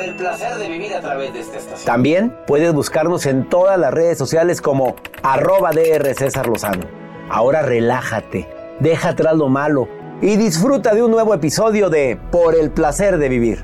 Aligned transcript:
Por 0.00 0.08
el 0.08 0.14
placer 0.14 0.56
de 0.56 0.66
vivir 0.66 0.94
a 0.94 1.00
través 1.02 1.34
de 1.34 1.40
esta 1.40 1.58
estación. 1.58 1.84
También 1.84 2.34
puedes 2.46 2.72
buscarnos 2.72 3.26
en 3.26 3.46
todas 3.50 3.78
las 3.78 3.92
redes 3.92 4.16
sociales 4.16 4.62
como 4.62 4.96
arroba 5.22 5.72
DR 5.72 6.14
César 6.14 6.46
Lozano. 6.46 6.84
Ahora 7.28 7.60
relájate, 7.60 8.48
deja 8.80 9.10
atrás 9.10 9.36
lo 9.36 9.50
malo 9.50 9.88
y 10.22 10.36
disfruta 10.36 10.94
de 10.94 11.02
un 11.02 11.10
nuevo 11.10 11.34
episodio 11.34 11.90
de 11.90 12.18
Por 12.32 12.54
el 12.54 12.70
placer 12.70 13.18
de 13.18 13.28
vivir. 13.28 13.62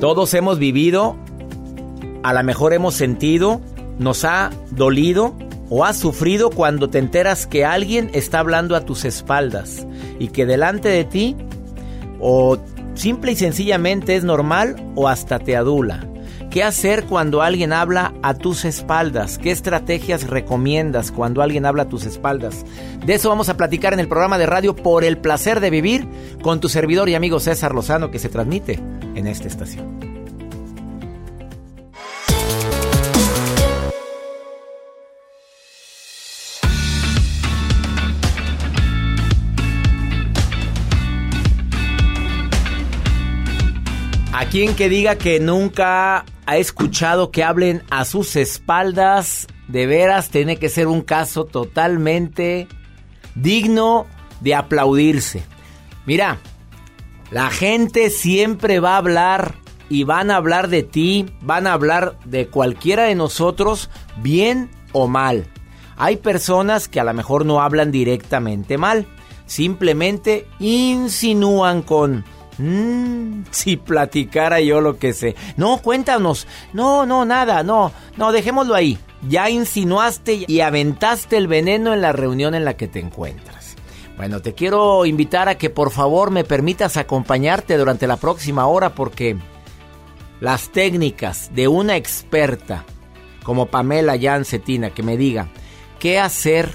Todos 0.00 0.34
hemos 0.34 0.58
vivido, 0.58 1.16
a 2.22 2.34
lo 2.34 2.44
mejor 2.44 2.74
hemos 2.74 2.96
sentido, 2.96 3.62
nos 3.98 4.26
ha 4.26 4.50
dolido 4.72 5.34
o 5.70 5.84
has 5.84 5.98
sufrido 5.98 6.50
cuando 6.50 6.90
te 6.90 6.98
enteras 6.98 7.46
que 7.46 7.64
alguien 7.64 8.10
está 8.12 8.40
hablando 8.40 8.76
a 8.76 8.82
tus 8.82 9.04
espaldas 9.04 9.86
y 10.18 10.28
que 10.28 10.46
delante 10.46 10.88
de 10.88 11.04
ti 11.04 11.36
o 12.20 12.58
simple 12.94 13.32
y 13.32 13.36
sencillamente 13.36 14.16
es 14.16 14.24
normal 14.24 14.76
o 14.94 15.08
hasta 15.08 15.38
te 15.38 15.56
adula. 15.56 16.06
¿Qué 16.50 16.62
hacer 16.62 17.06
cuando 17.06 17.42
alguien 17.42 17.72
habla 17.72 18.14
a 18.22 18.34
tus 18.34 18.64
espaldas? 18.64 19.38
¿Qué 19.38 19.50
estrategias 19.50 20.28
recomiendas 20.28 21.10
cuando 21.10 21.42
alguien 21.42 21.66
habla 21.66 21.82
a 21.82 21.88
tus 21.88 22.06
espaldas? 22.06 22.64
De 23.04 23.14
eso 23.14 23.28
vamos 23.28 23.48
a 23.48 23.56
platicar 23.56 23.92
en 23.92 23.98
el 23.98 24.06
programa 24.06 24.38
de 24.38 24.46
radio 24.46 24.76
Por 24.76 25.02
el 25.02 25.18
placer 25.18 25.58
de 25.58 25.70
vivir 25.70 26.06
con 26.42 26.60
tu 26.60 26.68
servidor 26.68 27.08
y 27.08 27.16
amigo 27.16 27.40
César 27.40 27.74
Lozano 27.74 28.12
que 28.12 28.20
se 28.20 28.28
transmite 28.28 28.78
en 29.16 29.26
esta 29.26 29.48
estación. 29.48 30.13
Quien 44.54 44.76
que 44.76 44.88
diga 44.88 45.16
que 45.16 45.40
nunca 45.40 46.24
ha 46.46 46.56
escuchado 46.58 47.32
que 47.32 47.42
hablen 47.42 47.82
a 47.90 48.04
sus 48.04 48.36
espaldas, 48.36 49.48
de 49.66 49.88
veras 49.88 50.30
tiene 50.30 50.58
que 50.58 50.68
ser 50.68 50.86
un 50.86 51.02
caso 51.02 51.44
totalmente 51.44 52.68
digno 53.34 54.06
de 54.42 54.54
aplaudirse. 54.54 55.42
Mira, 56.06 56.38
la 57.32 57.50
gente 57.50 58.10
siempre 58.10 58.78
va 58.78 58.94
a 58.94 58.98
hablar 58.98 59.56
y 59.88 60.04
van 60.04 60.30
a 60.30 60.36
hablar 60.36 60.68
de 60.68 60.84
ti, 60.84 61.26
van 61.40 61.66
a 61.66 61.72
hablar 61.72 62.16
de 62.24 62.46
cualquiera 62.46 63.06
de 63.06 63.16
nosotros, 63.16 63.90
bien 64.22 64.70
o 64.92 65.08
mal. 65.08 65.48
Hay 65.96 66.18
personas 66.18 66.86
que 66.86 67.00
a 67.00 67.04
lo 67.04 67.12
mejor 67.12 67.44
no 67.44 67.60
hablan 67.60 67.90
directamente 67.90 68.78
mal, 68.78 69.04
simplemente 69.46 70.46
insinúan 70.60 71.82
con 71.82 72.24
Mmm, 72.58 73.44
si 73.50 73.76
platicara 73.76 74.60
yo 74.60 74.80
lo 74.80 74.98
que 74.98 75.12
sé. 75.12 75.34
No, 75.56 75.78
cuéntanos. 75.78 76.46
No, 76.72 77.06
no, 77.06 77.24
nada, 77.24 77.62
no. 77.62 77.92
No, 78.16 78.32
dejémoslo 78.32 78.74
ahí. 78.74 78.98
Ya 79.28 79.50
insinuaste 79.50 80.44
y 80.46 80.60
aventaste 80.60 81.36
el 81.36 81.48
veneno 81.48 81.92
en 81.92 82.02
la 82.02 82.12
reunión 82.12 82.54
en 82.54 82.64
la 82.64 82.76
que 82.76 82.88
te 82.88 83.00
encuentras. 83.00 83.76
Bueno, 84.16 84.40
te 84.40 84.54
quiero 84.54 85.06
invitar 85.06 85.48
a 85.48 85.56
que 85.56 85.70
por 85.70 85.90
favor 85.90 86.30
me 86.30 86.44
permitas 86.44 86.96
acompañarte 86.96 87.76
durante 87.76 88.06
la 88.06 88.16
próxima 88.16 88.66
hora 88.66 88.94
porque 88.94 89.36
las 90.40 90.70
técnicas 90.70 91.50
de 91.54 91.66
una 91.68 91.96
experta 91.96 92.84
como 93.42 93.66
Pamela 93.66 94.18
Jancetina 94.18 94.90
que 94.90 95.02
me 95.02 95.16
diga 95.16 95.48
qué 95.98 96.18
hacer 96.18 96.70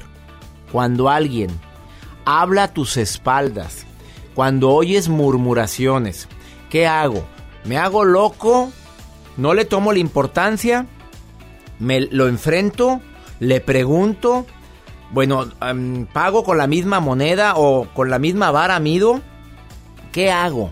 cuando 0.72 1.10
alguien 1.10 1.50
habla 2.26 2.64
a 2.64 2.74
tus 2.74 2.98
espaldas, 2.98 3.86
cuando 4.40 4.70
oyes 4.70 5.10
murmuraciones, 5.10 6.30
¿qué 6.70 6.88
hago? 6.88 7.26
¿Me 7.66 7.78
hago 7.78 8.06
loco? 8.06 8.72
¿No 9.36 9.54
le 9.54 9.66
tomo 9.66 9.92
la 9.92 10.00
importancia? 10.00 10.86
¿Me 11.78 12.00
lo 12.00 12.30
enfrento? 12.30 13.02
¿Le 13.42 13.60
pregunto? 13.60 14.46
Bueno, 15.12 15.46
¿pago 16.14 16.46
con 16.46 16.58
la 16.58 16.68
misma 16.68 17.02
moneda 17.02 17.56
o 17.58 17.90
con 17.94 18.10
la 18.10 18.18
misma 18.18 18.50
vara 18.52 18.80
mido? 18.80 19.20
¿Qué 20.14 20.32
hago? 20.32 20.72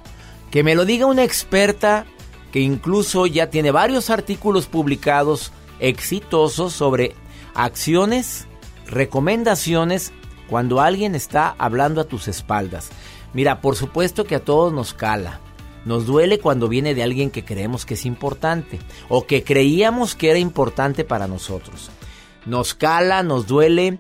Que 0.50 0.64
me 0.64 0.74
lo 0.74 0.86
diga 0.86 1.06
una 1.06 1.26
experta 1.26 2.06
que 2.54 2.62
incluso 2.62 3.26
ya 3.26 3.50
tiene 3.50 3.72
varios 3.72 4.10
artículos 4.10 4.68
publicados 4.68 5.52
exitosos 5.82 6.72
sobre 6.72 7.16
acciones, 7.54 8.48
recomendaciones 8.86 10.14
cuando 10.48 10.80
alguien 10.80 11.16
está 11.16 11.54
hablando 11.58 12.00
a 12.00 12.06
tus 12.06 12.30
espaldas. 12.30 12.92
Mira, 13.34 13.62
por 13.62 13.76
supuesto 13.76 14.26
que 14.26 14.36
a 14.36 14.44
todos 14.44 14.74
nos 14.74 14.94
cala. 14.94 15.40
Nos 15.86 16.06
duele 16.06 16.40
cuando 16.40 16.68
viene 16.68 16.94
de 16.94 17.04
alguien 17.04 17.30
que 17.30 17.46
creemos 17.46 17.86
que 17.86 17.94
es 17.94 18.06
importante 18.06 18.80
o 19.08 19.26
que 19.26 19.44
creíamos 19.44 20.16
que 20.16 20.30
era 20.30 20.40
importante 20.40 21.06
para 21.06 21.28
nosotros. 21.28 21.92
Nos 22.46 22.74
cala, 22.74 23.24
nos 23.24 23.48
duele, 23.48 24.00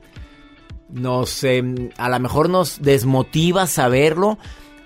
nos 0.89 1.43
em, 1.43 1.89
a 1.97 2.09
lo 2.09 2.19
mejor 2.19 2.49
nos 2.49 2.81
desmotiva 2.81 3.67
saberlo 3.67 4.37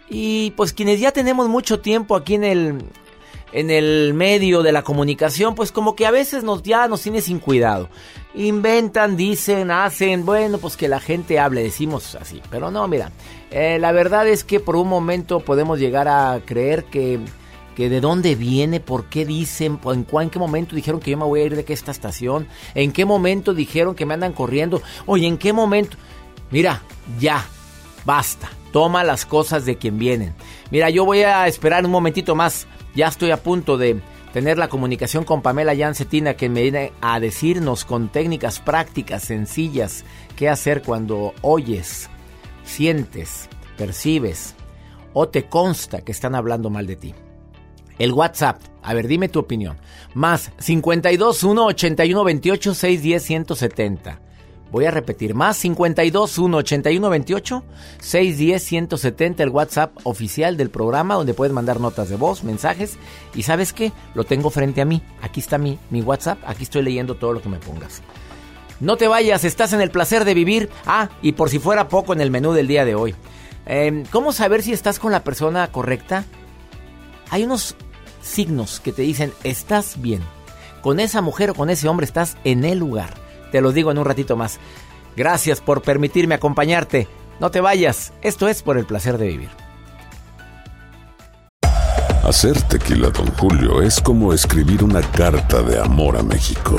y 0.09 0.51
pues 0.51 0.73
quienes 0.73 0.99
ya 0.99 1.11
tenemos 1.11 1.47
mucho 1.47 1.79
tiempo 1.79 2.15
aquí 2.15 2.35
en 2.35 2.43
el 2.43 2.77
en 3.53 3.69
el 3.69 4.13
medio 4.13 4.63
de 4.63 4.71
la 4.71 4.83
comunicación, 4.83 5.55
pues 5.55 5.71
como 5.71 5.95
que 5.95 6.05
a 6.05 6.11
veces 6.11 6.43
nos 6.43 6.63
ya 6.63 6.87
nos 6.87 7.01
tiene 7.01 7.21
sin 7.21 7.39
cuidado. 7.39 7.89
Inventan, 8.33 9.17
dicen, 9.17 9.71
hacen, 9.71 10.25
bueno, 10.25 10.57
pues 10.57 10.77
que 10.77 10.87
la 10.87 10.99
gente 10.99 11.39
hable, 11.39 11.63
decimos 11.63 12.15
así. 12.15 12.41
Pero 12.49 12.71
no, 12.71 12.87
mira, 12.87 13.11
eh, 13.51 13.77
la 13.79 13.91
verdad 13.91 14.27
es 14.27 14.43
que 14.43 14.59
por 14.59 14.75
un 14.75 14.87
momento 14.87 15.41
podemos 15.41 15.79
llegar 15.79 16.07
a 16.07 16.39
creer 16.45 16.85
que, 16.85 17.19
que 17.75 17.89
de 17.89 17.99
dónde 17.99 18.35
viene, 18.35 18.79
por 18.79 19.05
qué 19.05 19.25
dicen, 19.25 19.79
en, 19.83 20.07
en 20.09 20.29
qué 20.29 20.39
momento 20.39 20.75
dijeron 20.75 21.01
que 21.01 21.11
yo 21.11 21.17
me 21.17 21.25
voy 21.25 21.41
a 21.41 21.45
ir 21.45 21.55
de 21.55 21.73
esta 21.73 21.91
estación, 21.91 22.47
en 22.73 22.91
qué 22.93 23.03
momento 23.03 23.53
dijeron 23.53 23.95
que 23.95 24.05
me 24.05 24.13
andan 24.13 24.33
corriendo, 24.33 24.81
oye, 25.05 25.27
en 25.27 25.37
qué 25.37 25.51
momento. 25.51 25.97
Mira, 26.51 26.81
ya, 27.19 27.45
basta, 28.05 28.49
toma 28.71 29.03
las 29.03 29.25
cosas 29.25 29.65
de 29.65 29.77
quien 29.77 29.97
vienen. 29.97 30.33
Mira, 30.69 30.89
yo 30.89 31.05
voy 31.05 31.23
a 31.23 31.47
esperar 31.47 31.85
un 31.85 31.91
momentito 31.91 32.35
más, 32.35 32.67
ya 32.95 33.07
estoy 33.07 33.31
a 33.31 33.43
punto 33.43 33.77
de 33.77 34.01
tener 34.33 34.57
la 34.57 34.69
comunicación 34.69 35.23
con 35.23 35.41
Pamela 35.41 35.73
Yancetina 35.73 36.35
que 36.35 36.49
me 36.49 36.63
viene 36.63 36.93
a 37.01 37.19
decirnos 37.19 37.85
con 37.85 38.09
técnicas 38.09 38.59
prácticas 38.59 39.23
sencillas 39.23 40.05
qué 40.35 40.49
hacer 40.49 40.81
cuando 40.81 41.33
oyes 41.41 42.09
sientes, 42.63 43.49
percibes 43.77 44.55
o 45.13 45.27
te 45.27 45.43
consta 45.43 46.01
que 46.01 46.11
están 46.11 46.35
hablando 46.35 46.69
mal 46.69 46.87
de 46.87 46.95
ti. 46.95 47.15
El 47.99 48.13
WhatsApp. 48.13 48.61
A 48.81 48.93
ver, 48.93 49.07
dime 49.07 49.29
tu 49.29 49.39
opinión. 49.39 49.77
Más 50.13 50.51
52 50.57 51.43
1 51.43 51.65
81 51.65 52.23
28 52.23 52.73
610 52.73 53.23
170. 53.23 54.19
Voy 54.71 54.85
a 54.85 54.91
repetir, 54.91 55.35
más 55.35 55.57
52 55.57 56.37
1 56.37 56.57
81 56.57 57.09
28 57.09 57.63
610 57.99 58.63
170, 58.63 59.43
el 59.43 59.49
WhatsApp 59.49 59.91
oficial 60.03 60.55
del 60.55 60.69
programa 60.69 61.15
donde 61.15 61.33
puedes 61.33 61.53
mandar 61.53 61.81
notas 61.81 62.07
de 62.07 62.15
voz, 62.15 62.45
mensajes. 62.45 62.97
Y 63.35 63.43
sabes 63.43 63.73
qué, 63.73 63.91
lo 64.13 64.23
tengo 64.23 64.49
frente 64.49 64.79
a 64.79 64.85
mí. 64.85 65.01
Aquí 65.21 65.41
está 65.41 65.57
mi, 65.57 65.77
mi 65.89 66.01
WhatsApp, 66.01 66.39
aquí 66.45 66.63
estoy 66.63 66.83
leyendo 66.83 67.15
todo 67.15 67.33
lo 67.33 67.41
que 67.41 67.49
me 67.49 67.59
pongas. 67.59 68.01
No 68.79 68.95
te 68.95 69.09
vayas, 69.09 69.43
estás 69.43 69.73
en 69.73 69.81
el 69.81 69.91
placer 69.91 70.23
de 70.23 70.33
vivir. 70.33 70.69
Ah, 70.85 71.09
y 71.21 71.33
por 71.33 71.49
si 71.49 71.59
fuera 71.59 71.89
poco 71.89 72.13
en 72.13 72.21
el 72.21 72.31
menú 72.31 72.53
del 72.53 72.67
día 72.67 72.85
de 72.85 72.95
hoy. 72.95 73.13
Em, 73.65 74.05
¿Cómo 74.05 74.31
saber 74.31 74.63
si 74.63 74.71
estás 74.71 74.99
con 74.99 75.11
la 75.11 75.23
persona 75.23 75.69
correcta? 75.71 76.23
Hay 77.29 77.43
unos 77.43 77.75
signos 78.21 78.79
que 78.79 78.93
te 78.93 79.01
dicen, 79.01 79.33
estás 79.43 80.01
bien. 80.01 80.21
Con 80.81 80.99
esa 80.99 81.21
mujer 81.21 81.51
o 81.51 81.55
con 81.55 81.69
ese 81.69 81.89
hombre 81.89 82.05
estás 82.05 82.37
en 82.43 82.63
el 82.63 82.79
lugar. 82.79 83.20
Te 83.51 83.61
lo 83.61 83.71
digo 83.71 83.91
en 83.91 83.97
un 83.97 84.05
ratito 84.05 84.37
más. 84.37 84.59
Gracias 85.15 85.59
por 85.59 85.81
permitirme 85.81 86.35
acompañarte. 86.35 87.07
No 87.39 87.51
te 87.51 87.59
vayas. 87.59 88.13
Esto 88.21 88.47
es 88.47 88.63
por 88.63 88.77
el 88.77 88.85
placer 88.85 89.17
de 89.17 89.27
vivir. 89.27 89.49
Hacer 92.23 92.61
tequila, 92.63 93.09
Don 93.09 93.27
Julio, 93.33 93.81
es 93.81 93.99
como 93.99 94.31
escribir 94.31 94.83
una 94.83 95.01
carta 95.01 95.61
de 95.63 95.79
amor 95.79 96.17
a 96.17 96.23
México. 96.23 96.77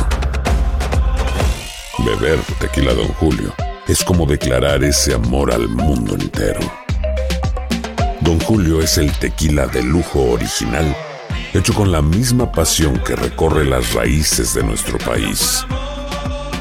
Beber 1.98 2.38
tequila, 2.58 2.94
Don 2.94 3.08
Julio, 3.08 3.52
es 3.86 4.02
como 4.04 4.24
declarar 4.24 4.82
ese 4.84 5.14
amor 5.14 5.52
al 5.52 5.68
mundo 5.68 6.14
entero. 6.14 6.60
Don 8.20 8.38
Julio 8.40 8.80
es 8.80 8.98
el 8.98 9.12
tequila 9.18 9.66
de 9.66 9.82
lujo 9.82 10.22
original, 10.30 10.96
hecho 11.52 11.74
con 11.74 11.90
la 11.90 12.00
misma 12.00 12.50
pasión 12.50 12.98
que 13.04 13.16
recorre 13.16 13.64
las 13.64 13.92
raíces 13.92 14.54
de 14.54 14.62
nuestro 14.62 14.96
país 14.98 15.66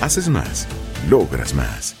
Haces 0.00 0.28
más, 0.28 0.68
logras 1.10 1.54
más. 1.54 1.96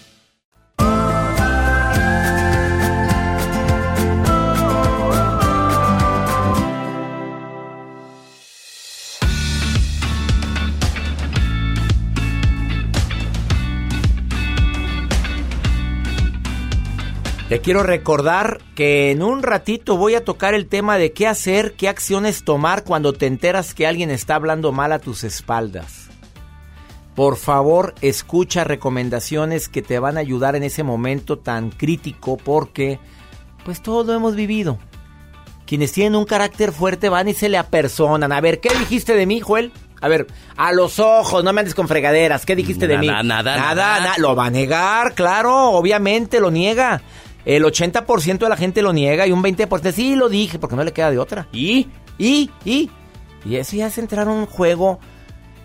Te 17.48 17.60
quiero 17.60 17.82
recordar 17.82 18.60
que 18.74 19.10
en 19.10 19.22
un 19.22 19.42
ratito 19.42 19.96
voy 19.96 20.14
a 20.14 20.22
tocar 20.22 20.54
el 20.54 20.68
tema 20.68 20.98
de 20.98 21.12
qué 21.12 21.26
hacer, 21.26 21.72
qué 21.72 21.88
acciones 21.88 22.44
tomar 22.44 22.84
cuando 22.84 23.12
te 23.14 23.26
enteras 23.26 23.74
que 23.74 23.86
alguien 23.86 24.10
está 24.10 24.34
hablando 24.34 24.70
mal 24.70 24.92
a 24.92 24.98
tus 24.98 25.24
espaldas. 25.24 26.07
Por 27.18 27.36
favor, 27.36 27.96
escucha 28.00 28.62
recomendaciones 28.62 29.68
que 29.68 29.82
te 29.82 29.98
van 29.98 30.16
a 30.16 30.20
ayudar 30.20 30.54
en 30.54 30.62
ese 30.62 30.84
momento 30.84 31.36
tan 31.36 31.70
crítico 31.70 32.36
porque 32.36 33.00
pues 33.64 33.82
todos 33.82 34.06
lo 34.06 34.14
hemos 34.14 34.36
vivido. 34.36 34.78
Quienes 35.66 35.90
tienen 35.90 36.14
un 36.14 36.26
carácter 36.26 36.70
fuerte 36.70 37.08
van 37.08 37.26
y 37.26 37.34
se 37.34 37.48
le 37.48 37.58
apersonan. 37.58 38.30
A 38.30 38.40
ver, 38.40 38.60
¿qué 38.60 38.68
dijiste 38.72 39.14
de 39.14 39.26
mí, 39.26 39.40
Joel? 39.40 39.72
A 40.00 40.06
ver, 40.06 40.28
a 40.56 40.70
los 40.70 41.00
ojos, 41.00 41.42
no 41.42 41.52
me 41.52 41.58
andes 41.58 41.74
con 41.74 41.88
fregaderas. 41.88 42.46
¿Qué 42.46 42.54
dijiste 42.54 42.86
de 42.86 42.98
mí? 42.98 43.08
Nada, 43.08 43.24
nada, 43.24 43.56
nada. 43.56 43.98
nada. 44.00 44.14
Lo 44.18 44.36
va 44.36 44.46
a 44.46 44.50
negar, 44.50 45.16
claro, 45.16 45.72
obviamente 45.72 46.38
lo 46.38 46.52
niega. 46.52 47.02
El 47.44 47.64
80% 47.64 48.38
de 48.38 48.48
la 48.48 48.56
gente 48.56 48.80
lo 48.80 48.92
niega 48.92 49.26
y 49.26 49.32
un 49.32 49.42
20% 49.42 49.90
sí 49.90 50.14
lo 50.14 50.28
dije 50.28 50.60
porque 50.60 50.76
no 50.76 50.84
le 50.84 50.92
queda 50.92 51.10
de 51.10 51.18
otra. 51.18 51.48
¿Y? 51.50 51.88
Y, 52.16 52.48
y, 52.64 52.88
y 53.44 53.56
eso 53.56 53.74
ya 53.74 53.88
es 53.88 53.98
entrar 53.98 54.28
a 54.28 54.30
un 54.30 54.46
juego, 54.46 55.00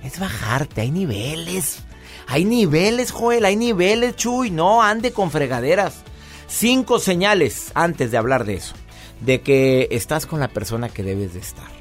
es 0.03 0.19
bajarte, 0.19 0.81
hay 0.81 0.91
niveles. 0.91 1.79
Hay 2.27 2.45
niveles, 2.45 3.11
Joel, 3.11 3.45
hay 3.45 3.55
niveles, 3.55 4.15
Chuy. 4.15 4.51
No 4.51 4.81
ande 4.81 5.11
con 5.11 5.31
fregaderas. 5.31 6.03
Cinco 6.47 6.99
señales 6.99 7.71
antes 7.73 8.11
de 8.11 8.17
hablar 8.17 8.45
de 8.45 8.55
eso. 8.55 8.75
De 9.21 9.41
que 9.41 9.87
estás 9.91 10.25
con 10.25 10.39
la 10.39 10.47
persona 10.47 10.89
que 10.89 11.03
debes 11.03 11.33
de 11.33 11.39
estar. 11.39 11.71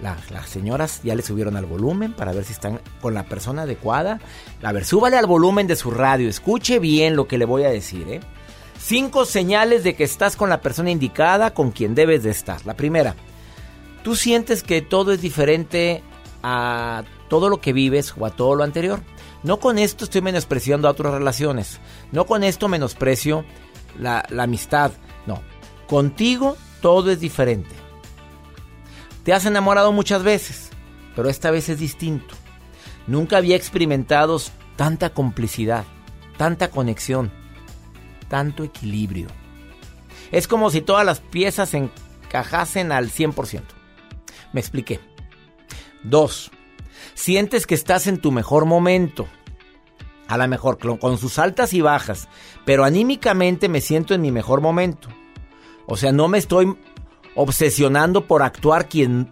Las 0.00 0.48
señoras 0.48 1.00
ya 1.02 1.14
le 1.14 1.22
subieron 1.22 1.56
al 1.56 1.66
volumen 1.66 2.14
para 2.14 2.32
ver 2.32 2.44
si 2.44 2.52
están 2.52 2.80
con 3.02 3.12
la 3.14 3.24
persona 3.24 3.62
adecuada. 3.62 4.18
A 4.62 4.72
ver, 4.72 4.84
súbale 4.84 5.16
al 5.16 5.26
volumen 5.26 5.66
de 5.66 5.76
su 5.76 5.90
radio. 5.90 6.28
Escuche 6.28 6.78
bien 6.78 7.16
lo 7.16 7.28
que 7.28 7.36
le 7.36 7.44
voy 7.44 7.64
a 7.64 7.70
decir, 7.70 8.08
¿eh? 8.08 8.20
Cinco 8.80 9.24
señales 9.24 9.84
de 9.84 9.94
que 9.94 10.04
estás 10.04 10.36
con 10.36 10.48
la 10.48 10.60
persona 10.60 10.90
indicada, 10.90 11.52
con 11.52 11.72
quien 11.72 11.94
debes 11.94 12.22
de 12.22 12.30
estar. 12.30 12.64
La 12.64 12.74
primera, 12.74 13.14
tú 14.04 14.16
sientes 14.16 14.62
que 14.62 14.80
todo 14.80 15.12
es 15.12 15.20
diferente 15.20 16.02
a 16.42 17.04
todo 17.28 17.48
lo 17.48 17.60
que 17.60 17.72
vives 17.72 18.14
o 18.16 18.26
a 18.26 18.30
todo 18.30 18.54
lo 18.54 18.64
anterior. 18.64 19.00
No 19.42 19.60
con 19.60 19.78
esto 19.78 20.04
estoy 20.04 20.22
menospreciando 20.22 20.88
a 20.88 20.92
otras 20.92 21.12
relaciones. 21.12 21.80
No 22.12 22.26
con 22.26 22.44
esto 22.44 22.68
menosprecio 22.68 23.44
la, 23.98 24.24
la 24.30 24.44
amistad. 24.44 24.92
No. 25.26 25.42
Contigo 25.86 26.56
todo 26.80 27.10
es 27.10 27.20
diferente. 27.20 27.74
Te 29.24 29.32
has 29.32 29.44
enamorado 29.46 29.92
muchas 29.92 30.22
veces, 30.22 30.70
pero 31.14 31.28
esta 31.28 31.50
vez 31.50 31.68
es 31.68 31.78
distinto. 31.78 32.34
Nunca 33.06 33.36
había 33.36 33.56
experimentado 33.56 34.40
tanta 34.76 35.10
complicidad, 35.10 35.84
tanta 36.36 36.70
conexión, 36.70 37.30
tanto 38.28 38.64
equilibrio. 38.64 39.28
Es 40.30 40.46
como 40.46 40.70
si 40.70 40.80
todas 40.80 41.04
las 41.04 41.20
piezas 41.20 41.74
encajasen 41.74 42.92
al 42.92 43.10
100%. 43.10 43.62
Me 44.52 44.60
expliqué. 44.60 45.00
Dos, 46.02 46.50
sientes 47.14 47.66
que 47.66 47.74
estás 47.74 48.06
en 48.06 48.18
tu 48.18 48.32
mejor 48.32 48.64
momento. 48.64 49.26
A 50.26 50.36
lo 50.36 50.46
mejor 50.46 50.78
con 50.98 51.16
sus 51.16 51.38
altas 51.38 51.72
y 51.72 51.80
bajas, 51.80 52.28
pero 52.66 52.84
anímicamente 52.84 53.68
me 53.68 53.80
siento 53.80 54.14
en 54.14 54.20
mi 54.20 54.30
mejor 54.30 54.60
momento. 54.60 55.08
O 55.86 55.96
sea, 55.96 56.12
no 56.12 56.28
me 56.28 56.36
estoy 56.36 56.76
obsesionando 57.34 58.26
por 58.26 58.42
actuar 58.42 58.88
quien, 58.88 59.30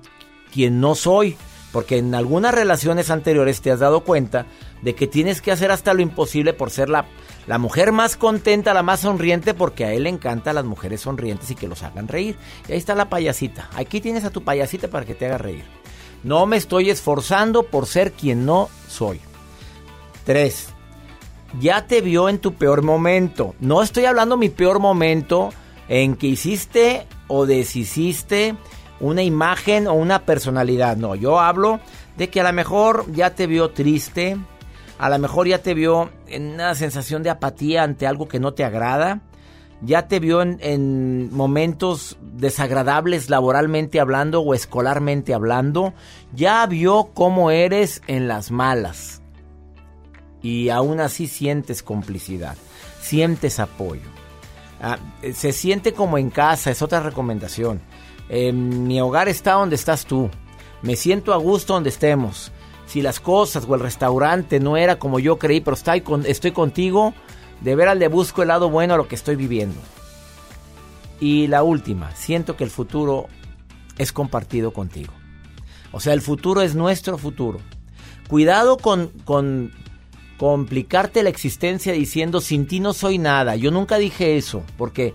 quien 0.52 0.80
no 0.80 0.94
soy. 0.94 1.37
Porque 1.73 1.99
en 1.99 2.14
algunas 2.14 2.54
relaciones 2.54 3.11
anteriores 3.11 3.61
te 3.61 3.70
has 3.70 3.80
dado 3.80 4.00
cuenta 4.00 4.46
de 4.80 4.94
que 4.94 5.06
tienes 5.06 5.42
que 5.42 5.52
hacer 5.52 5.70
hasta 5.70 5.92
lo 5.92 6.00
imposible 6.00 6.54
por 6.54 6.70
ser 6.70 6.88
la, 6.88 7.04
La 7.46 7.58
mujer 7.58 7.92
más 7.92 8.16
contenta, 8.16 8.73
la 8.73 8.82
más 8.82 9.00
sonriente, 9.00 9.52
porque 9.52 9.85
a 9.85 9.92
él 9.92 10.04
le 10.04 10.08
encanta 10.08 10.54
las 10.54 10.64
mujeres 10.64 11.02
sonrientes 11.02 11.50
y 11.50 11.54
que 11.54 11.68
los 11.68 11.82
hagan 11.82 12.08
reír. 12.08 12.38
Y 12.66 12.73
ahí 12.73 12.78
está 12.78 12.94
la 12.94 13.11
payasita. 13.11 13.68
Aquí 13.75 14.00
tienes 14.00 14.25
a 14.25 14.30
tu 14.30 14.42
payasita 14.42 14.88
para 14.88 15.04
que 15.04 15.14
te 15.14 15.26
haga 15.26 15.37
reír. 15.37 15.64
No 16.26 16.45
me 16.45 16.56
estoy 16.56 16.90
esforzando 16.90 17.62
por 17.62 17.87
ser 17.87 18.11
quien 18.11 18.47
no 18.47 18.68
soy. 18.88 19.21
3. 20.25 20.71
Ya 21.61 21.87
te 21.87 22.00
vio 22.00 22.28
en 22.28 22.40
tu 22.40 22.54
peor 22.54 22.83
momento. 22.83 23.54
No 23.61 23.80
estoy 23.80 24.06
hablando 24.06 24.37
mi 24.37 24.49
peor 24.49 24.80
momento 24.80 25.50
en 25.88 26.16
que 26.16 26.26
hiciste 26.26 27.06
o 27.28 27.47
deshiciste 27.47 28.56
una 28.99 29.23
imagen 29.23 29.87
o 29.87 29.92
una 29.95 30.25
personalidad. 30.25 30.97
No, 30.97 31.14
yo 31.14 31.38
hablo 31.38 31.78
de 32.16 32.28
que 32.28 32.40
a 32.40 32.45
lo 32.45 32.52
mejor 32.52 33.04
ya 33.12 33.37
te 33.37 33.47
vio 33.47 33.71
triste, 33.71 34.37
a 34.99 35.09
lo 35.09 35.21
mejor 35.21 35.47
ya 35.47 35.62
te 35.62 35.75
vio 35.75 36.11
en 36.26 36.54
una 36.54 36.75
sensación 36.75 37.23
de 37.23 37.30
apatía 37.30 37.85
ante 37.85 38.04
algo 38.04 38.26
que 38.26 38.40
no 38.40 38.52
te 38.52 38.64
agrada, 38.64 39.21
ya 39.83 40.09
te 40.09 40.21
vio 40.21 40.42
en, 40.42 40.59
en, 40.61 41.33
momentos 41.33 42.18
desagradables 42.23 43.30
laboralmente 43.30 44.00
hablando 44.00 44.40
o 44.40 44.54
escolarmente 44.54 45.35
hablando, 45.35 45.95
ya 46.35 46.66
vio 46.66 47.11
cómo 47.14 47.50
eres 47.50 48.02
en 48.06 48.28
las 48.28 48.50
malas. 48.50 49.23
Y 50.42 50.68
aún 50.68 51.00
así 51.00 51.26
sientes 51.26 51.83
complicidad, 51.83 52.56
sientes 53.00 53.59
apoyo. 53.59 54.16
Ah, 54.80 54.99
se 55.35 55.52
siente 55.52 55.92
como 55.92 56.18
en 56.18 56.30
casa, 56.30 56.71
es 56.71 56.83
otra 56.83 57.00
recomendación. 57.00 57.80
Eh, 58.28 58.52
mi 58.52 59.00
hogar 59.00 59.28
está 59.28 59.52
donde 59.52 59.76
estás 59.76 60.04
tú. 60.04 60.30
Me 60.83 60.97
siento 60.97 61.33
a 61.33 61.37
gusto 61.37 61.75
donde 61.75 61.90
estemos. 61.90 62.52
Si 62.87 63.02
las 63.02 63.18
cosas 63.18 63.64
o 63.68 63.75
el 63.75 63.80
restaurante 63.80 64.61
no 64.61 64.76
era 64.76 64.99
como 64.99 65.18
yo 65.18 65.38
creí, 65.38 65.61
pero 65.61 65.75
estoy, 65.75 66.02
con, 66.02 66.25
estoy 66.26 66.52
contigo, 66.52 67.14
de 67.60 67.75
veras 67.75 67.96
le 67.96 68.08
busco 68.08 68.42
el 68.42 68.48
lado 68.48 68.70
bueno 68.70 68.94
a 68.94 68.96
lo 68.96 69.08
que 69.08 69.14
estoy 69.14 69.36
viviendo. 69.36 69.80
Y 71.20 71.46
la 71.46 71.62
última, 71.62 72.14
siento 72.14 72.56
que 72.56 72.64
el 72.64 72.70
futuro 72.70 73.26
es 73.98 74.12
compartido 74.12 74.72
contigo. 74.72 75.12
O 75.92 76.00
sea, 76.00 76.12
el 76.12 76.20
futuro 76.20 76.60
es 76.60 76.75
nuestro 76.75 77.16
futuro. 77.16 77.60
Cuidado 78.28 78.76
con, 78.76 79.08
con 79.25 79.72
complicarte 80.36 81.22
la 81.22 81.30
existencia 81.30 81.92
diciendo 81.92 82.40
sin 82.40 82.66
ti 82.66 82.80
no 82.80 82.92
soy 82.92 83.18
nada. 83.18 83.56
Yo 83.56 83.70
nunca 83.70 83.96
dije 83.96 84.36
eso, 84.36 84.62
porque 84.76 85.14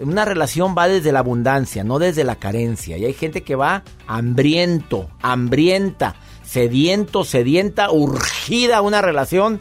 una 0.00 0.24
relación 0.24 0.74
va 0.76 0.88
desde 0.88 1.12
la 1.12 1.18
abundancia, 1.18 1.84
no 1.84 1.98
desde 1.98 2.24
la 2.24 2.36
carencia. 2.36 2.96
Y 2.96 3.04
hay 3.04 3.12
gente 3.12 3.42
que 3.42 3.56
va 3.56 3.82
hambriento, 4.06 5.10
hambrienta, 5.20 6.16
sediento, 6.42 7.24
sedienta, 7.24 7.90
urgida 7.90 8.78
a 8.78 8.82
una 8.82 9.02
relación. 9.02 9.60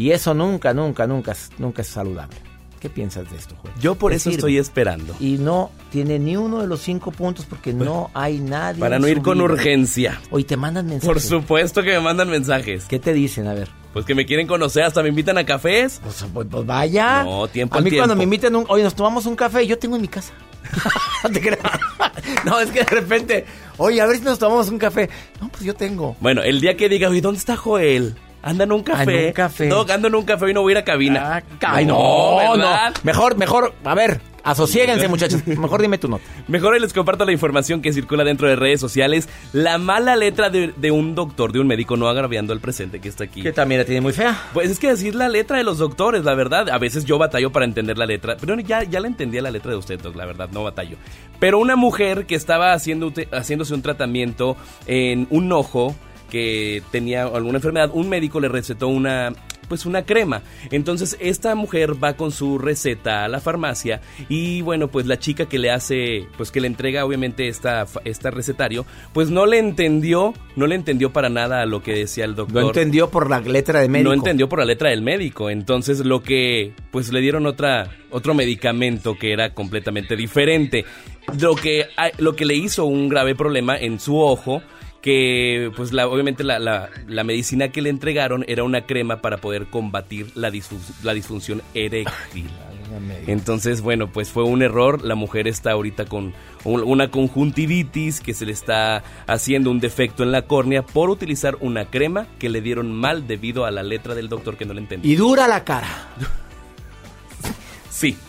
Y 0.00 0.12
eso 0.12 0.32
nunca, 0.32 0.72
nunca, 0.72 1.06
nunca, 1.06 1.36
nunca 1.58 1.82
es 1.82 1.88
saludable. 1.88 2.34
¿Qué 2.80 2.88
piensas 2.88 3.30
de 3.30 3.36
esto, 3.36 3.54
Juan? 3.56 3.74
Yo 3.78 3.96
por 3.96 4.14
eso 4.14 4.30
estoy 4.30 4.56
esperando. 4.56 5.14
Y 5.20 5.36
no 5.36 5.70
tiene 5.90 6.18
ni 6.18 6.38
uno 6.38 6.62
de 6.62 6.66
los 6.66 6.80
cinco 6.80 7.10
puntos 7.10 7.44
porque 7.44 7.74
no 7.74 8.10
hay 8.14 8.38
nadie. 8.38 8.80
Para 8.80 8.98
no 8.98 9.06
ir 9.06 9.20
con 9.20 9.42
urgencia. 9.42 10.18
Hoy 10.30 10.44
te 10.44 10.56
mandan 10.56 10.86
mensajes. 10.86 11.06
Por 11.06 11.20
supuesto 11.20 11.82
que 11.82 11.90
me 11.90 12.00
mandan 12.00 12.30
mensajes. 12.30 12.86
¿Qué 12.86 12.98
te 12.98 13.12
dicen? 13.12 13.46
A 13.46 13.52
ver. 13.52 13.68
Pues 13.92 14.06
que 14.06 14.14
me 14.14 14.24
quieren 14.24 14.46
conocer, 14.46 14.84
hasta 14.84 15.02
me 15.02 15.10
invitan 15.10 15.36
a 15.36 15.44
cafés. 15.44 16.00
Pues, 16.02 16.24
pues, 16.32 16.46
pues 16.50 16.64
vaya. 16.64 17.22
No, 17.22 17.46
tiempo 17.48 17.76
A 17.76 17.82
mí 17.82 17.90
tiempo. 17.90 18.00
cuando 18.00 18.16
me 18.16 18.24
invitan, 18.24 18.56
un, 18.56 18.64
oye, 18.70 18.82
nos 18.82 18.94
tomamos 18.94 19.26
un 19.26 19.36
café, 19.36 19.66
yo 19.66 19.78
tengo 19.78 19.96
en 19.96 20.02
mi 20.02 20.08
casa. 20.08 20.32
No, 22.46 22.58
es 22.58 22.70
que 22.70 22.84
de 22.84 22.90
repente, 22.90 23.44
oye, 23.76 24.00
a 24.00 24.06
ver 24.06 24.16
si 24.16 24.22
nos 24.22 24.38
tomamos 24.38 24.70
un 24.70 24.78
café. 24.78 25.10
No, 25.42 25.48
pues 25.48 25.62
yo 25.62 25.74
tengo. 25.74 26.16
Bueno, 26.20 26.42
el 26.42 26.60
día 26.62 26.74
que 26.74 26.88
diga, 26.88 27.10
oye, 27.10 27.20
¿dónde 27.20 27.38
está 27.38 27.56
Joel? 27.56 28.14
Anda 28.42 28.64
en 28.64 28.72
un 28.72 28.82
café. 28.82 29.20
en 29.22 29.26
un 29.28 29.32
café. 29.32 29.66
No, 29.66 29.80
ando 29.92 30.08
en 30.08 30.14
un 30.14 30.24
café 30.24 30.50
y 30.50 30.54
no 30.54 30.62
voy 30.62 30.72
a 30.72 30.74
ir 30.74 30.78
a 30.78 30.84
cabina. 30.84 31.36
Ah, 31.36 31.42
Ay, 31.60 31.86
no, 31.86 32.56
no. 32.56 32.66
Mejor, 33.02 33.36
mejor, 33.36 33.74
a 33.84 33.94
ver, 33.94 34.20
asociéguense, 34.42 35.08
muchachos. 35.08 35.46
Mejor 35.46 35.82
dime 35.82 35.98
tu 35.98 36.08
nota. 36.08 36.24
Mejor 36.48 36.72
ahí 36.72 36.80
les 36.80 36.94
comparto 36.94 37.26
la 37.26 37.32
información 37.32 37.82
que 37.82 37.92
circula 37.92 38.24
dentro 38.24 38.48
de 38.48 38.56
redes 38.56 38.80
sociales. 38.80 39.28
La 39.52 39.76
mala 39.76 40.16
letra 40.16 40.48
de, 40.48 40.72
de 40.74 40.90
un 40.90 41.14
doctor, 41.14 41.52
de 41.52 41.60
un 41.60 41.66
médico, 41.66 41.98
no 41.98 42.08
agraviando 42.08 42.54
al 42.54 42.60
presente 42.60 42.98
que 43.00 43.08
está 43.10 43.24
aquí. 43.24 43.42
Que 43.42 43.52
también 43.52 43.80
la 43.80 43.84
tiene 43.84 44.00
muy 44.00 44.14
fea. 44.14 44.40
Pues 44.54 44.70
es 44.70 44.78
que 44.78 44.88
decir 44.88 45.14
la 45.14 45.28
letra 45.28 45.58
de 45.58 45.64
los 45.64 45.76
doctores, 45.76 46.24
la 46.24 46.34
verdad. 46.34 46.70
A 46.70 46.78
veces 46.78 47.04
yo 47.04 47.18
batallo 47.18 47.52
para 47.52 47.66
entender 47.66 47.98
la 47.98 48.06
letra. 48.06 48.36
Pero 48.40 48.58
ya, 48.60 48.84
ya 48.84 49.00
la 49.00 49.08
entendía 49.08 49.42
la 49.42 49.50
letra 49.50 49.72
de 49.72 49.76
usted, 49.76 50.00
la 50.14 50.24
verdad, 50.24 50.48
no 50.50 50.64
batallo. 50.64 50.96
Pero 51.38 51.58
una 51.58 51.76
mujer 51.76 52.24
que 52.26 52.36
estaba 52.36 52.72
haciendo, 52.72 53.12
haciéndose 53.32 53.74
un 53.74 53.82
tratamiento 53.82 54.56
en 54.86 55.26
un 55.30 55.52
ojo 55.52 55.94
que 56.30 56.82
tenía 56.90 57.24
alguna 57.24 57.58
enfermedad, 57.58 57.90
un 57.92 58.08
médico 58.08 58.40
le 58.40 58.48
recetó 58.48 58.88
una 58.88 59.34
pues 59.70 59.86
una 59.86 60.04
crema. 60.04 60.42
Entonces 60.72 61.16
esta 61.20 61.54
mujer 61.54 62.02
va 62.02 62.14
con 62.14 62.32
su 62.32 62.58
receta 62.58 63.24
a 63.24 63.28
la 63.28 63.38
farmacia 63.38 64.00
y 64.28 64.62
bueno, 64.62 64.88
pues 64.88 65.06
la 65.06 65.20
chica 65.20 65.46
que 65.46 65.60
le 65.60 65.70
hace, 65.70 66.26
pues 66.36 66.50
que 66.50 66.60
le 66.60 66.66
entrega 66.66 67.04
obviamente 67.04 67.46
esta, 67.46 67.86
esta 68.04 68.32
recetario, 68.32 68.84
pues 69.14 69.30
no 69.30 69.46
le 69.46 69.58
entendió, 69.60 70.34
no 70.56 70.66
le 70.66 70.74
entendió 70.74 71.12
para 71.12 71.28
nada 71.28 71.62
a 71.62 71.66
lo 71.66 71.84
que 71.84 71.94
decía 71.94 72.24
el 72.24 72.34
doctor. 72.34 72.62
No 72.62 72.68
entendió 72.68 73.10
por 73.10 73.30
la 73.30 73.38
letra 73.38 73.80
del 73.80 73.90
médico. 73.90 74.08
No 74.08 74.14
entendió 74.14 74.48
por 74.48 74.58
la 74.58 74.64
letra 74.64 74.90
del 74.90 75.02
médico. 75.02 75.48
Entonces 75.48 76.04
lo 76.04 76.20
que, 76.20 76.72
pues 76.90 77.12
le 77.12 77.20
dieron 77.20 77.46
otra, 77.46 77.90
otro 78.10 78.34
medicamento 78.34 79.16
que 79.16 79.32
era 79.32 79.54
completamente 79.54 80.16
diferente. 80.16 80.84
Lo 81.38 81.54
que, 81.54 81.86
lo 82.18 82.34
que 82.34 82.44
le 82.44 82.56
hizo 82.56 82.86
un 82.86 83.08
grave 83.08 83.36
problema 83.36 83.78
en 83.78 84.00
su 84.00 84.18
ojo 84.18 84.62
que 85.00 85.70
pues 85.76 85.92
la, 85.92 86.06
obviamente 86.08 86.44
la, 86.44 86.58
la, 86.58 86.90
la, 87.06 87.24
medicina 87.24 87.70
que 87.70 87.80
le 87.80 87.90
entregaron 87.90 88.44
era 88.48 88.64
una 88.64 88.86
crema 88.86 89.22
para 89.22 89.38
poder 89.38 89.66
combatir 89.66 90.30
la, 90.34 90.50
disfunción 90.50 91.62
eréctil. 91.74 92.48
Entonces, 93.26 93.80
bueno, 93.80 94.08
pues 94.08 94.30
fue 94.30 94.44
un 94.44 94.62
error. 94.62 95.02
La 95.04 95.14
mujer 95.14 95.46
está 95.48 95.72
ahorita 95.72 96.06
con 96.06 96.34
una 96.64 97.10
conjuntivitis 97.10 98.20
que 98.20 98.34
se 98.34 98.44
le 98.46 98.52
está 98.52 99.02
haciendo 99.26 99.70
un 99.70 99.80
defecto 99.80 100.22
en 100.22 100.32
la 100.32 100.42
córnea 100.42 100.82
por 100.82 101.08
utilizar 101.08 101.56
una 101.60 101.86
crema 101.86 102.26
que 102.38 102.48
le 102.48 102.60
dieron 102.60 102.92
mal 102.92 103.26
debido 103.26 103.64
a 103.64 103.70
la 103.70 103.82
letra 103.82 104.14
del 104.14 104.28
doctor 104.28 104.56
que 104.56 104.66
no 104.66 104.74
le 104.74 104.80
entendió. 104.80 105.10
Y 105.10 105.16
dura 105.16 105.48
la 105.48 105.64
cara. 105.64 105.88
Sí. 107.90 108.16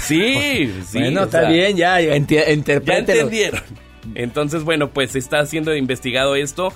Sí, 0.00 0.72
sí. 0.86 1.00
Bueno, 1.00 1.24
está 1.24 1.42
sea, 1.42 1.50
bien, 1.50 1.76
ya. 1.76 2.00
Ya 2.00 2.14
entendieron. 2.14 3.60
Entonces, 4.14 4.64
bueno, 4.64 4.90
pues 4.90 5.16
está 5.16 5.44
siendo 5.46 5.74
investigado 5.74 6.34
esto. 6.34 6.72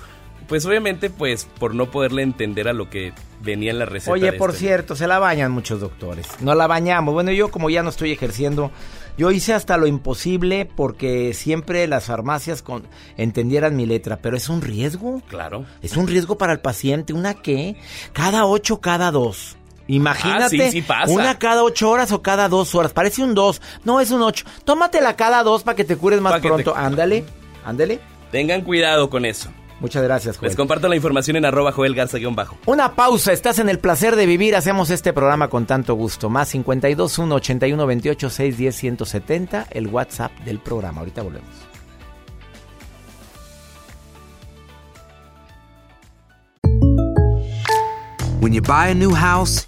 Pues 0.47 0.65
obviamente, 0.65 1.09
pues 1.09 1.45
por 1.59 1.75
no 1.75 1.91
poderle 1.91 2.21
entender 2.21 2.69
a 2.69 2.73
lo 2.73 2.89
que 2.89 3.11
venía 3.41 3.71
en 3.71 3.79
la 3.79 3.85
receta. 3.85 4.11
Oye, 4.11 4.31
por 4.33 4.51
este. 4.51 4.61
cierto, 4.61 4.95
se 4.95 5.07
la 5.07 5.19
bañan 5.19 5.51
muchos 5.51 5.81
doctores. 5.81 6.27
No 6.39 6.55
la 6.55 6.67
bañamos. 6.67 7.13
Bueno, 7.13 7.31
yo 7.31 7.51
como 7.51 7.69
ya 7.69 7.83
no 7.83 7.89
estoy 7.89 8.11
ejerciendo, 8.11 8.71
yo 9.17 9.31
hice 9.31 9.53
hasta 9.53 9.77
lo 9.77 9.87
imposible 9.87 10.69
porque 10.73 11.33
siempre 11.33 11.85
las 11.87 12.05
farmacias 12.05 12.61
con, 12.61 12.83
entendieran 13.17 13.75
mi 13.75 13.85
letra, 13.85 14.19
pero 14.21 14.37
es 14.37 14.47
un 14.47 14.61
riesgo. 14.61 15.21
Claro. 15.27 15.65
Es 15.81 15.97
un 15.97 16.07
riesgo 16.07 16.37
para 16.37 16.53
el 16.53 16.59
paciente. 16.59 17.13
¿Una 17.13 17.33
qué? 17.33 17.75
Cada 18.13 18.45
ocho, 18.45 18.79
cada 18.79 19.11
dos. 19.11 19.57
Imagínate, 19.87 20.43
ah, 20.43 20.49
sí, 20.49 20.71
sí 20.71 20.81
pasa. 20.81 21.11
una 21.11 21.39
cada 21.39 21.63
ocho 21.63 21.89
horas 21.89 22.11
o 22.11 22.21
cada 22.21 22.49
dos 22.49 22.75
horas. 22.75 22.91
Parece 22.93 23.23
un 23.23 23.33
dos. 23.33 23.61
No, 23.85 23.99
es 23.99 24.11
un 24.11 24.21
ocho. 24.21 24.45
Tómatela 24.65 25.15
cada 25.15 25.43
dos 25.43 25.63
para 25.63 25.75
que 25.75 25.83
te 25.83 25.95
cures 25.95 26.21
más 26.21 26.41
pronto. 26.41 26.73
Te... 26.73 26.79
Ándale, 26.79 27.25
ándale. 27.65 27.99
Tengan 28.31 28.61
cuidado 28.61 29.09
con 29.09 29.25
eso. 29.25 29.49
Muchas 29.79 30.03
gracias, 30.03 30.37
Joel. 30.37 30.49
Les 30.49 30.57
comparto 30.57 30.87
la 30.87 30.95
información 30.95 31.37
en 31.37 31.45
arroba 31.45 31.71
Joel 31.71 31.93
Garza-bajo. 31.93 32.57
Una 32.65 32.95
pausa, 32.95 33.31
estás 33.31 33.59
en 33.59 33.69
el 33.69 33.79
placer 33.79 34.15
de 34.15 34.25
vivir. 34.25 34.55
Hacemos 34.55 34.89
este 34.89 35.13
programa 35.13 35.49
con 35.49 35.65
tanto 35.65 35.93
gusto. 35.93 36.29
Más 36.29 36.49
52 36.49 37.19
1 37.19 37.35
81 37.35 37.85
28 37.85 38.29
610 38.29 38.75
170, 38.75 39.67
el 39.71 39.87
WhatsApp 39.87 40.31
del 40.39 40.59
programa. 40.59 40.99
Ahorita 40.99 41.21
volvemos. 41.21 41.67
When 48.39 48.53
you 48.53 48.61
buy 48.61 48.91
a 48.91 48.95
new 48.95 49.13
house, 49.13 49.67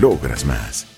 logras 0.00 0.44
más. 0.44 0.91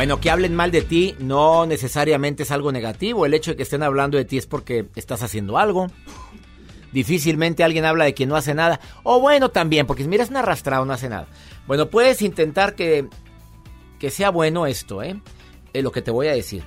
Bueno, 0.00 0.18
que 0.18 0.30
hablen 0.30 0.54
mal 0.54 0.70
de 0.70 0.80
ti 0.80 1.14
no 1.18 1.66
necesariamente 1.66 2.44
es 2.44 2.50
algo 2.50 2.72
negativo. 2.72 3.26
El 3.26 3.34
hecho 3.34 3.50
de 3.50 3.58
que 3.58 3.64
estén 3.64 3.82
hablando 3.82 4.16
de 4.16 4.24
ti 4.24 4.38
es 4.38 4.46
porque 4.46 4.86
estás 4.96 5.22
haciendo 5.22 5.58
algo. 5.58 5.88
Difícilmente 6.90 7.62
alguien 7.62 7.84
habla 7.84 8.06
de 8.06 8.14
quien 8.14 8.30
no 8.30 8.36
hace 8.36 8.54
nada. 8.54 8.80
O 9.02 9.20
bueno, 9.20 9.50
también, 9.50 9.86
porque 9.86 10.04
mira, 10.04 10.24
es 10.24 10.30
un 10.30 10.38
arrastrado, 10.38 10.86
no 10.86 10.94
hace 10.94 11.10
nada. 11.10 11.28
Bueno, 11.66 11.90
puedes 11.90 12.22
intentar 12.22 12.74
que, 12.74 13.08
que 13.98 14.08
sea 14.08 14.30
bueno 14.30 14.64
esto, 14.64 15.02
¿eh? 15.02 15.20
Lo 15.74 15.92
que 15.92 16.00
te 16.00 16.10
voy 16.10 16.28
a 16.28 16.34
decir. 16.34 16.64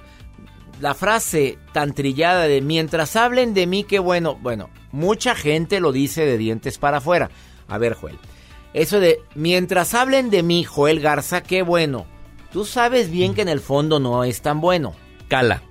La 0.79 0.93
frase 0.93 1.57
tan 1.71 1.95
trillada 1.95 2.43
de 2.43 2.61
mientras 2.61 3.15
hablen 3.15 3.55
de 3.55 3.65
mí, 3.65 3.83
qué 3.83 3.97
bueno. 3.97 4.37
Bueno, 4.43 4.69
mucha 4.91 5.33
gente 5.33 5.79
lo 5.79 5.91
dice 5.91 6.23
de 6.23 6.37
dientes 6.37 6.77
para 6.77 6.97
afuera. 6.97 7.31
A 7.67 7.79
ver, 7.79 7.95
Joel. 7.95 8.19
Eso 8.75 8.99
de 8.99 9.21
mientras 9.33 9.95
hablen 9.95 10.29
de 10.29 10.43
mí, 10.43 10.63
Joel 10.63 10.99
Garza, 10.99 11.41
qué 11.41 11.63
bueno. 11.63 12.12
Tú 12.53 12.65
sabes 12.65 13.10
bien 13.10 13.33
que 13.33 13.41
en 13.41 13.50
el 13.50 13.60
fondo 13.60 14.00
no 14.00 14.24
es 14.24 14.43
tan 14.43 14.62
bueno. 14.62 14.93
Cala. 15.27 15.63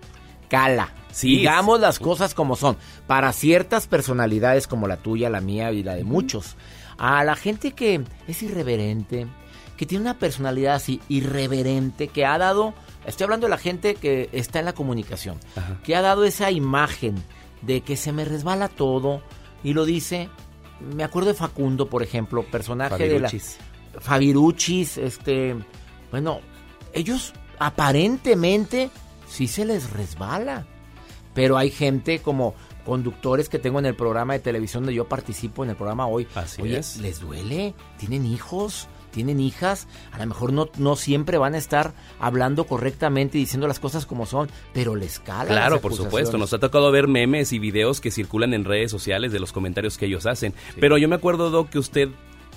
Cala. 0.48 0.92
Sí. 1.12 1.28
Digamos 1.28 1.78
las 1.78 2.00
cosas 2.00 2.34
como 2.34 2.56
son. 2.56 2.76
Para 3.06 3.32
ciertas 3.32 3.86
personalidades 3.86 4.66
como 4.66 4.88
la 4.88 4.96
tuya, 4.96 5.30
la 5.30 5.40
mía 5.40 5.70
y 5.70 5.84
la 5.84 5.94
de 5.94 6.02
muchos. 6.02 6.56
A 6.98 7.22
la 7.22 7.36
gente 7.36 7.70
que 7.70 8.02
es 8.26 8.42
irreverente, 8.42 9.28
que 9.76 9.86
tiene 9.86 10.02
una 10.02 10.18
personalidad 10.18 10.74
así 10.74 11.00
irreverente, 11.08 12.08
que 12.08 12.26
ha 12.26 12.36
dado, 12.36 12.74
estoy 13.06 13.24
hablando 13.24 13.46
de 13.46 13.50
la 13.50 13.58
gente 13.58 13.94
que 13.94 14.28
está 14.32 14.58
en 14.58 14.64
la 14.64 14.72
comunicación, 14.72 15.38
Ajá. 15.54 15.78
que 15.84 15.94
ha 15.94 16.02
dado 16.02 16.24
esa 16.24 16.50
imagen 16.50 17.14
de 17.60 17.82
que 17.82 17.96
se 17.96 18.12
me 18.12 18.24
resbala 18.24 18.68
todo 18.68 19.22
y 19.62 19.72
lo 19.72 19.84
dice. 19.84 20.28
Me 20.80 21.04
acuerdo 21.04 21.28
de 21.28 21.34
Facundo, 21.34 21.88
por 21.88 22.02
ejemplo, 22.02 22.42
personaje 22.42 23.08
de 23.08 23.20
la 23.20 23.28
Fabiruchis. 23.28 23.58
Fabiruchis, 24.00 24.98
este, 24.98 25.54
bueno, 26.10 26.40
ellos 26.92 27.32
aparentemente 27.58 28.90
sí 29.28 29.48
se 29.48 29.64
les 29.64 29.90
resbala. 29.90 30.66
Pero 31.34 31.56
hay 31.56 31.70
gente 31.70 32.18
como 32.18 32.54
conductores 32.84 33.48
que 33.48 33.58
tengo 33.58 33.78
en 33.78 33.86
el 33.86 33.94
programa 33.94 34.34
de 34.34 34.40
televisión 34.40 34.82
donde 34.82 34.94
yo 34.94 35.08
participo 35.08 35.64
en 35.64 35.70
el 35.70 35.76
programa 35.76 36.06
hoy. 36.06 36.26
Así 36.34 36.60
Oye, 36.60 36.78
es. 36.78 36.98
les 36.98 37.20
duele, 37.20 37.74
tienen 37.96 38.26
hijos, 38.26 38.88
tienen 39.12 39.40
hijas, 39.40 39.86
a 40.10 40.18
lo 40.18 40.26
mejor 40.26 40.52
no, 40.52 40.68
no 40.78 40.96
siempre 40.96 41.38
van 41.38 41.54
a 41.54 41.58
estar 41.58 41.94
hablando 42.18 42.66
correctamente 42.66 43.38
y 43.38 43.42
diciendo 43.42 43.68
las 43.68 43.78
cosas 43.78 44.04
como 44.04 44.26
son, 44.26 44.50
pero 44.72 44.96
les 44.96 45.20
cala. 45.20 45.50
Claro, 45.50 45.80
por 45.80 45.94
supuesto. 45.94 46.38
Nos 46.38 46.52
ha 46.52 46.58
tocado 46.58 46.90
ver 46.90 47.08
memes 47.08 47.52
y 47.52 47.58
videos 47.58 48.00
que 48.00 48.10
circulan 48.10 48.54
en 48.54 48.64
redes 48.64 48.90
sociales 48.90 49.32
de 49.32 49.40
los 49.40 49.52
comentarios 49.52 49.96
que 49.96 50.06
ellos 50.06 50.26
hacen. 50.26 50.54
Pero 50.80 50.98
yo 50.98 51.08
me 51.08 51.14
acuerdo, 51.14 51.50
Doc, 51.50 51.70
que 51.70 51.78
usted 51.78 52.08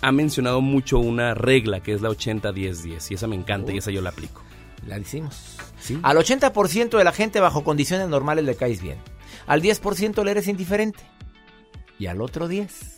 ha 0.01 0.11
mencionado 0.11 0.61
mucho 0.61 0.99
una 0.99 1.33
regla 1.33 1.81
que 1.81 1.93
es 1.93 2.01
la 2.01 2.09
80-10-10 2.09 3.11
y 3.11 3.13
esa 3.13 3.27
me 3.27 3.35
encanta 3.35 3.71
y 3.71 3.77
esa 3.77 3.91
yo 3.91 4.01
la 4.01 4.09
aplico. 4.09 4.41
La 4.87 4.99
decimos. 4.99 5.57
Al 6.03 6.17
80% 6.17 6.97
de 6.97 7.03
la 7.03 7.11
gente 7.11 7.39
bajo 7.39 7.63
condiciones 7.63 8.07
normales 8.07 8.45
le 8.45 8.55
caes 8.55 8.81
bien. 8.81 8.97
Al 9.47 9.61
10% 9.61 10.23
le 10.23 10.31
eres 10.31 10.47
indiferente. 10.47 11.03
Y 11.97 12.07
al 12.07 12.21
otro 12.21 12.47
10 12.47 12.95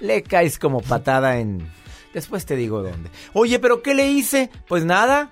le 0.00 0.22
caes 0.22 0.58
como 0.58 0.80
patada 0.80 1.38
en... 1.38 1.70
Después 2.12 2.44
te 2.44 2.56
digo 2.56 2.82
dónde. 2.82 3.10
Oye, 3.32 3.58
pero 3.58 3.82
¿qué 3.82 3.94
le 3.94 4.08
hice? 4.08 4.50
Pues 4.68 4.84
nada. 4.84 5.30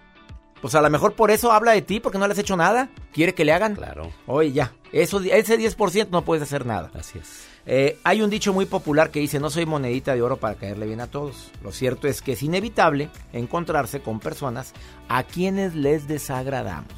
Pues 0.63 0.75
a 0.75 0.81
lo 0.81 0.91
mejor 0.91 1.15
por 1.15 1.31
eso 1.31 1.53
habla 1.53 1.73
de 1.73 1.83
ti, 1.83 2.01
porque 2.01 2.19
no 2.19 2.27
le 2.27 2.33
has 2.33 2.39
hecho 2.39 2.57
nada. 2.57 2.89
¿Quiere 3.13 3.35
que 3.35 3.45
le 3.45 3.53
hagan? 3.53 3.75
Claro. 3.75 4.13
Oye, 4.27 4.53
ya. 4.53 4.73
Eso, 4.93 5.21
ese 5.21 5.59
10% 5.59 6.09
no 6.11 6.25
puedes 6.25 6.43
hacer 6.43 6.65
nada. 6.65 6.91
Así 6.95 7.19
es. 7.19 7.50
Eh, 7.67 7.99
hay 8.05 8.23
un 8.23 8.31
dicho 8.31 8.53
muy 8.53 8.67
popular 8.67 9.11
que 9.11 9.21
dice, 9.21 9.39
no 9.39 9.51
soy 9.51 9.67
monedita 9.67 10.15
de 10.15 10.23
oro 10.23 10.39
para 10.39 10.55
caerle 10.55 10.87
bien 10.87 11.01
a 11.01 11.11
todos. 11.11 11.51
Lo 11.63 11.73
cierto 11.73 12.09
es 12.09 12.23
que 12.23 12.33
es 12.33 12.43
inevitable 12.43 13.11
encontrarse 13.33 14.01
con 14.01 14.21
personas 14.21 14.73
a 15.09 15.23
quienes 15.23 15.75
les 15.75 16.09
desagradamos. 16.09 16.93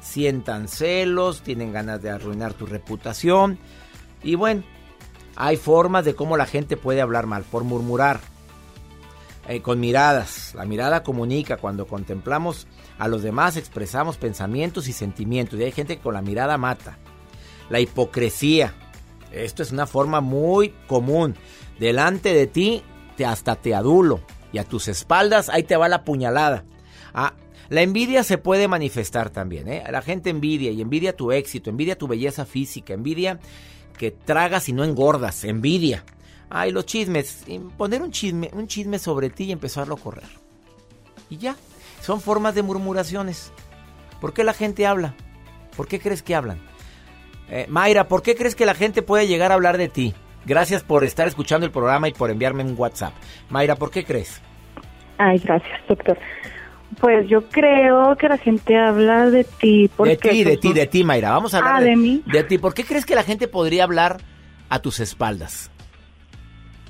Sientan 0.00 0.68
celos, 0.68 1.42
tienen 1.42 1.72
ganas 1.72 2.02
de 2.02 2.10
arruinar 2.10 2.54
tu 2.54 2.66
reputación. 2.66 3.58
Y 4.22 4.34
bueno, 4.34 4.62
hay 5.36 5.56
formas 5.56 6.04
de 6.04 6.14
cómo 6.14 6.36
la 6.36 6.46
gente 6.46 6.76
puede 6.76 7.00
hablar 7.00 7.26
mal, 7.26 7.44
por 7.44 7.64
murmurar, 7.64 8.20
eh, 9.48 9.60
con 9.60 9.80
miradas. 9.80 10.54
La 10.54 10.64
mirada 10.64 11.02
comunica. 11.02 11.56
Cuando 11.56 11.86
contemplamos 11.86 12.66
a 12.98 13.08
los 13.08 13.22
demás 13.22 13.56
expresamos 13.56 14.16
pensamientos 14.16 14.88
y 14.88 14.92
sentimientos. 14.92 15.58
Y 15.58 15.64
hay 15.64 15.72
gente 15.72 15.96
que 15.96 16.02
con 16.02 16.14
la 16.14 16.22
mirada 16.22 16.58
mata. 16.58 16.98
La 17.68 17.80
hipocresía. 17.80 18.74
Esto 19.32 19.62
es 19.62 19.72
una 19.72 19.86
forma 19.86 20.20
muy 20.20 20.74
común. 20.86 21.34
Delante 21.78 22.34
de 22.34 22.46
ti 22.46 22.82
te 23.16 23.24
hasta 23.24 23.56
te 23.56 23.74
adulo. 23.74 24.20
Y 24.52 24.58
a 24.58 24.64
tus 24.64 24.88
espaldas 24.88 25.48
ahí 25.48 25.62
te 25.62 25.76
va 25.76 25.88
la 25.88 26.04
puñalada. 26.04 26.64
Ah, 27.14 27.34
la 27.68 27.82
envidia 27.82 28.22
se 28.22 28.38
puede 28.38 28.68
manifestar 28.68 29.30
también. 29.30 29.68
¿eh? 29.68 29.82
La 29.90 30.02
gente 30.02 30.30
envidia 30.30 30.70
y 30.70 30.82
envidia 30.82 31.16
tu 31.16 31.32
éxito, 31.32 31.70
envidia 31.70 31.96
tu 31.96 32.06
belleza 32.06 32.44
física, 32.44 32.92
envidia 32.92 33.40
que 33.96 34.10
tragas 34.10 34.68
y 34.68 34.72
no 34.72 34.84
engordas, 34.84 35.44
envidia. 35.44 36.04
Ay, 36.50 36.70
los 36.70 36.84
chismes. 36.84 37.44
Poner 37.78 38.02
un 38.02 38.10
chisme, 38.10 38.50
un 38.52 38.66
chisme 38.66 38.98
sobre 38.98 39.30
ti 39.30 39.44
y 39.44 39.52
empezarlo 39.52 39.94
a 39.94 39.98
correr. 39.98 40.28
Y 41.30 41.38
ya. 41.38 41.56
Son 42.02 42.20
formas 42.20 42.54
de 42.54 42.62
murmuraciones. 42.62 43.52
¿Por 44.20 44.34
qué 44.34 44.44
la 44.44 44.52
gente 44.52 44.86
habla? 44.86 45.14
¿Por 45.76 45.88
qué 45.88 45.98
crees 45.98 46.22
que 46.22 46.34
hablan? 46.34 46.60
Eh, 47.54 47.66
Mayra, 47.68 48.08
¿por 48.08 48.22
qué 48.22 48.34
crees 48.34 48.54
que 48.54 48.64
la 48.64 48.72
gente 48.74 49.02
puede 49.02 49.26
llegar 49.26 49.50
a 49.52 49.54
hablar 49.56 49.76
de 49.76 49.88
ti? 49.88 50.14
Gracias 50.46 50.82
por 50.82 51.04
estar 51.04 51.28
escuchando 51.28 51.66
el 51.66 51.70
programa 51.70 52.08
y 52.08 52.12
por 52.12 52.30
enviarme 52.30 52.64
un 52.64 52.74
WhatsApp. 52.78 53.12
Mayra, 53.50 53.76
¿por 53.76 53.90
qué 53.90 54.04
crees? 54.04 54.40
Ay, 55.18 55.38
gracias, 55.38 55.80
doctor. 55.86 56.16
Pues 56.98 57.28
yo 57.28 57.42
creo 57.50 58.16
que 58.16 58.28
la 58.28 58.38
gente 58.38 58.76
habla 58.78 59.28
de 59.30 59.44
ti 59.44 59.90
porque... 59.94 60.12
de 60.12 60.16
ti, 60.16 60.44
de 60.44 60.56
ti, 60.56 60.72
de 60.72 60.86
ti, 60.86 61.04
Mayra. 61.04 61.30
Vamos 61.32 61.52
a 61.52 61.58
hablar 61.58 61.74
Ah, 61.76 61.80
¿de 61.82 61.94
mí? 61.94 62.22
De 62.26 62.42
ti. 62.42 62.56
¿Por 62.56 62.72
qué 62.72 62.84
crees 62.84 63.04
que 63.04 63.14
la 63.14 63.22
gente 63.22 63.48
podría 63.48 63.84
hablar 63.84 64.16
a 64.70 64.78
tus 64.78 64.98
espaldas? 65.00 65.70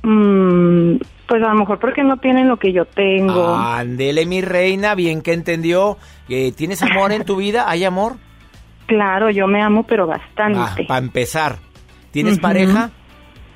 mm, 0.02 0.96
pues 1.26 1.42
a 1.42 1.48
lo 1.48 1.54
mejor 1.54 1.78
porque 1.78 2.02
no 2.04 2.16
tienen 2.18 2.48
lo 2.48 2.56
que 2.58 2.72
yo 2.72 2.84
tengo. 2.84 3.54
Ándele, 3.54 4.26
mi 4.26 4.40
reina, 4.42 4.94
bien 4.94 5.22
que 5.22 5.32
entendió. 5.32 5.98
que 6.28 6.52
¿Tienes 6.52 6.82
amor 6.82 7.12
en 7.12 7.24
tu 7.24 7.36
vida? 7.44 7.68
¿Hay 7.68 7.84
amor? 7.84 8.16
Claro, 8.92 9.30
yo 9.30 9.46
me 9.46 9.62
amo, 9.62 9.84
pero 9.84 10.06
bastante. 10.06 10.84
para 10.84 11.02
empezar. 11.02 11.56
¿Tienes 12.10 12.38
pareja? 12.38 12.90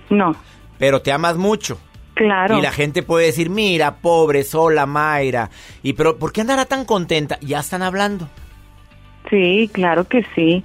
No. 0.09 0.35
Pero 0.79 1.03
te 1.03 1.12
amas 1.12 1.37
mucho. 1.37 1.79
Claro. 2.14 2.57
Y 2.57 2.62
la 2.62 2.72
gente 2.72 3.03
puede 3.03 3.27
decir, 3.27 3.51
mira, 3.51 3.96
pobre, 3.96 4.44
sola, 4.44 4.87
Mayra. 4.87 5.51
Y 5.83 5.92
pero, 5.92 6.18
¿por 6.18 6.33
qué 6.33 6.40
andará 6.40 6.64
tan 6.64 6.87
contenta? 6.87 7.38
Ya 7.42 7.59
están 7.59 7.83
hablando. 7.83 8.31
Sí, 9.29 9.68
claro 9.75 10.05
que 10.05 10.25
sí. 10.35 10.64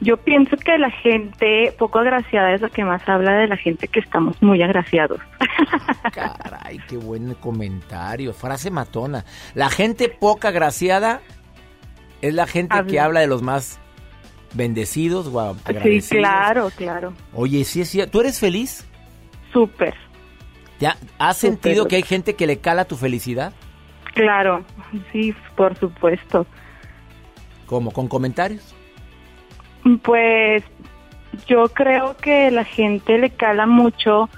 Yo 0.00 0.16
pienso 0.16 0.56
que 0.56 0.78
la 0.78 0.90
gente 0.90 1.74
poco 1.76 1.98
agraciada 1.98 2.54
es 2.54 2.60
la 2.60 2.68
que 2.68 2.84
más 2.84 3.02
habla 3.08 3.32
de 3.32 3.48
la 3.48 3.56
gente 3.56 3.88
que 3.88 3.98
estamos 3.98 4.40
muy 4.40 4.62
agraciados. 4.62 5.18
Caray, 6.12 6.78
qué 6.88 6.98
buen 6.98 7.34
comentario. 7.34 8.32
Frase 8.32 8.70
matona. 8.70 9.24
La 9.54 9.70
gente 9.70 10.08
poco 10.08 10.46
agraciada 10.46 11.20
es 12.22 12.32
la 12.34 12.46
gente 12.46 12.76
que 12.88 12.98
habla 13.00 13.20
de 13.20 13.26
los 13.26 13.42
más 13.42 13.78
bendecidos, 14.54 15.28
guau, 15.28 15.56
Sí, 15.82 16.00
claro, 16.08 16.70
claro. 16.76 17.12
Oye, 17.34 17.64
sí 17.64 17.80
es 17.82 17.90
cierto. 17.90 18.12
¿Tú 18.12 18.20
eres 18.20 18.38
feliz? 18.38 18.86
Súper, 19.52 19.94
¿Ya 20.80 20.96
¿Has 21.18 21.38
Súper. 21.38 21.50
sentido 21.52 21.86
que 21.88 21.96
hay 21.96 22.02
gente 22.02 22.34
que 22.34 22.46
le 22.46 22.58
cala 22.58 22.86
tu 22.86 22.96
felicidad? 22.96 23.52
claro. 24.14 24.64
Sí, 25.10 25.34
por 25.56 25.74
supuesto. 25.78 26.46
¿Cómo? 27.66 27.90
¿Con 27.92 28.08
comentarios? 28.08 28.74
Pues 30.02 30.62
yo 31.46 31.64
creo 31.68 32.16
que 32.18 32.50
la 32.50 32.64
gente 32.64 33.16
le 33.18 33.30
cala 33.30 33.66
mucho. 33.66 34.28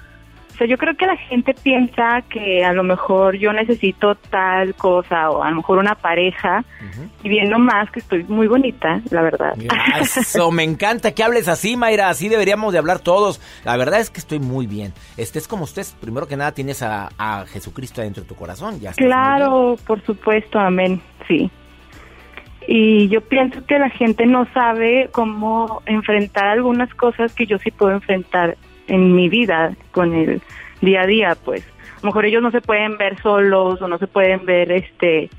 O 0.55 0.57
sea, 0.57 0.67
yo 0.67 0.77
creo 0.77 0.95
que 0.95 1.05
la 1.05 1.17
gente 1.17 1.53
piensa 1.53 2.23
que 2.29 2.63
a 2.63 2.71
lo 2.71 2.81
mejor 2.81 3.35
yo 3.35 3.51
necesito 3.51 4.15
tal 4.15 4.73
cosa 4.75 5.29
o 5.29 5.43
a 5.43 5.49
lo 5.49 5.57
mejor 5.57 5.79
una 5.79 5.95
pareja 5.95 6.63
y 7.23 7.27
viendo 7.27 7.59
más 7.59 7.91
que 7.91 7.99
estoy 7.99 8.23
muy 8.23 8.47
bonita, 8.47 9.01
la 9.11 9.21
verdad. 9.21 9.53
Eso, 9.99 10.51
me 10.51 10.63
encanta 10.63 11.11
que 11.11 11.25
hables 11.25 11.49
así, 11.49 11.75
Mayra. 11.75 12.07
Así 12.07 12.29
deberíamos 12.29 12.71
de 12.71 12.79
hablar 12.79 12.99
todos. 12.99 13.41
La 13.65 13.75
verdad 13.75 13.99
es 13.99 14.09
que 14.09 14.19
estoy 14.19 14.39
muy 14.39 14.65
bien. 14.65 14.93
Estés 15.17 15.45
como 15.45 15.65
estés, 15.65 15.91
primero 15.99 16.25
que 16.25 16.37
nada 16.37 16.53
tienes 16.53 16.81
a, 16.83 17.09
a 17.17 17.45
Jesucristo 17.47 17.99
dentro 17.99 18.23
de 18.23 18.29
tu 18.29 18.35
corazón. 18.35 18.79
Ya. 18.79 18.93
Claro, 18.93 19.75
por 19.85 20.01
supuesto, 20.05 20.57
amén, 20.57 21.01
sí. 21.27 21.51
Y 22.65 23.09
yo 23.09 23.19
pienso 23.19 23.65
que 23.65 23.77
la 23.77 23.89
gente 23.89 24.25
no 24.25 24.47
sabe 24.53 25.09
cómo 25.11 25.81
enfrentar 25.85 26.45
algunas 26.45 26.93
cosas 26.93 27.33
que 27.33 27.45
yo 27.45 27.57
sí 27.57 27.71
puedo 27.71 27.91
enfrentar 27.91 28.57
en 28.87 29.15
mi 29.15 29.29
vida 29.29 29.73
con 29.91 30.13
el 30.13 30.41
día 30.81 31.01
a 31.01 31.07
día, 31.07 31.35
pues. 31.43 31.63
A 31.97 31.99
lo 32.01 32.07
mejor 32.07 32.25
ellos 32.25 32.41
no 32.41 32.51
se 32.51 32.61
pueden 32.61 32.97
ver 32.97 33.19
solos 33.21 33.81
o 33.81 33.87
no 33.87 33.97
se 33.97 34.07
pueden 34.07 34.45
ver, 34.45 34.71
este, 34.71 35.29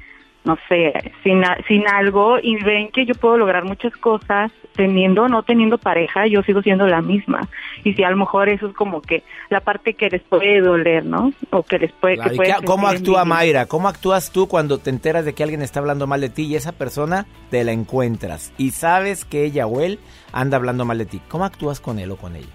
no 0.44 0.56
sé, 0.68 1.12
sin, 1.22 1.42
sin 1.68 1.86
algo 1.88 2.38
y 2.42 2.56
ven 2.56 2.88
que 2.88 3.04
yo 3.06 3.14
puedo 3.14 3.36
lograr 3.36 3.64
muchas 3.64 3.92
cosas 3.96 4.50
teniendo 4.74 5.22
o 5.22 5.28
no 5.28 5.42
teniendo 5.42 5.78
pareja, 5.78 6.26
yo 6.26 6.42
sigo 6.42 6.60
siendo 6.62 6.86
la 6.86 7.00
misma. 7.02 7.48
Y 7.84 7.94
si 7.94 8.02
a 8.02 8.10
lo 8.10 8.16
mejor 8.16 8.48
eso 8.48 8.66
es 8.66 8.74
como 8.74 9.00
que 9.00 9.22
la 9.48 9.60
parte 9.60 9.94
que 9.94 10.10
les 10.10 10.22
puede 10.22 10.60
doler, 10.60 11.04
¿no? 11.04 11.32
O 11.50 11.62
que 11.62 11.78
les 11.78 11.92
puede... 11.92 12.16
Claro, 12.16 12.30
que 12.30 12.34
¿y 12.34 12.36
pueden 12.36 12.54
qué- 12.60 12.66
¿Cómo 12.66 12.88
actúa. 12.88 13.24
Mayra? 13.24 13.66
¿Cómo 13.66 13.88
actúas 13.88 14.30
tú 14.32 14.48
cuando 14.48 14.78
te 14.78 14.90
enteras 14.90 15.24
de 15.24 15.34
que 15.34 15.42
alguien 15.42 15.62
está 15.62 15.80
hablando 15.80 16.06
mal 16.06 16.20
de 16.20 16.28
ti 16.30 16.42
y 16.42 16.56
esa 16.56 16.72
persona 16.72 17.26
te 17.50 17.64
la 17.64 17.72
encuentras 17.72 18.52
y 18.58 18.70
sabes 18.72 19.24
que 19.24 19.44
ella 19.44 19.66
o 19.66 19.80
él 19.80 19.98
anda 20.32 20.56
hablando 20.58 20.84
mal 20.84 20.98
de 20.98 21.06
ti? 21.06 21.20
¿Cómo 21.28 21.44
actúas 21.44 21.80
con 21.80 21.98
él 21.98 22.10
o 22.10 22.16
con 22.16 22.36
ella? 22.36 22.46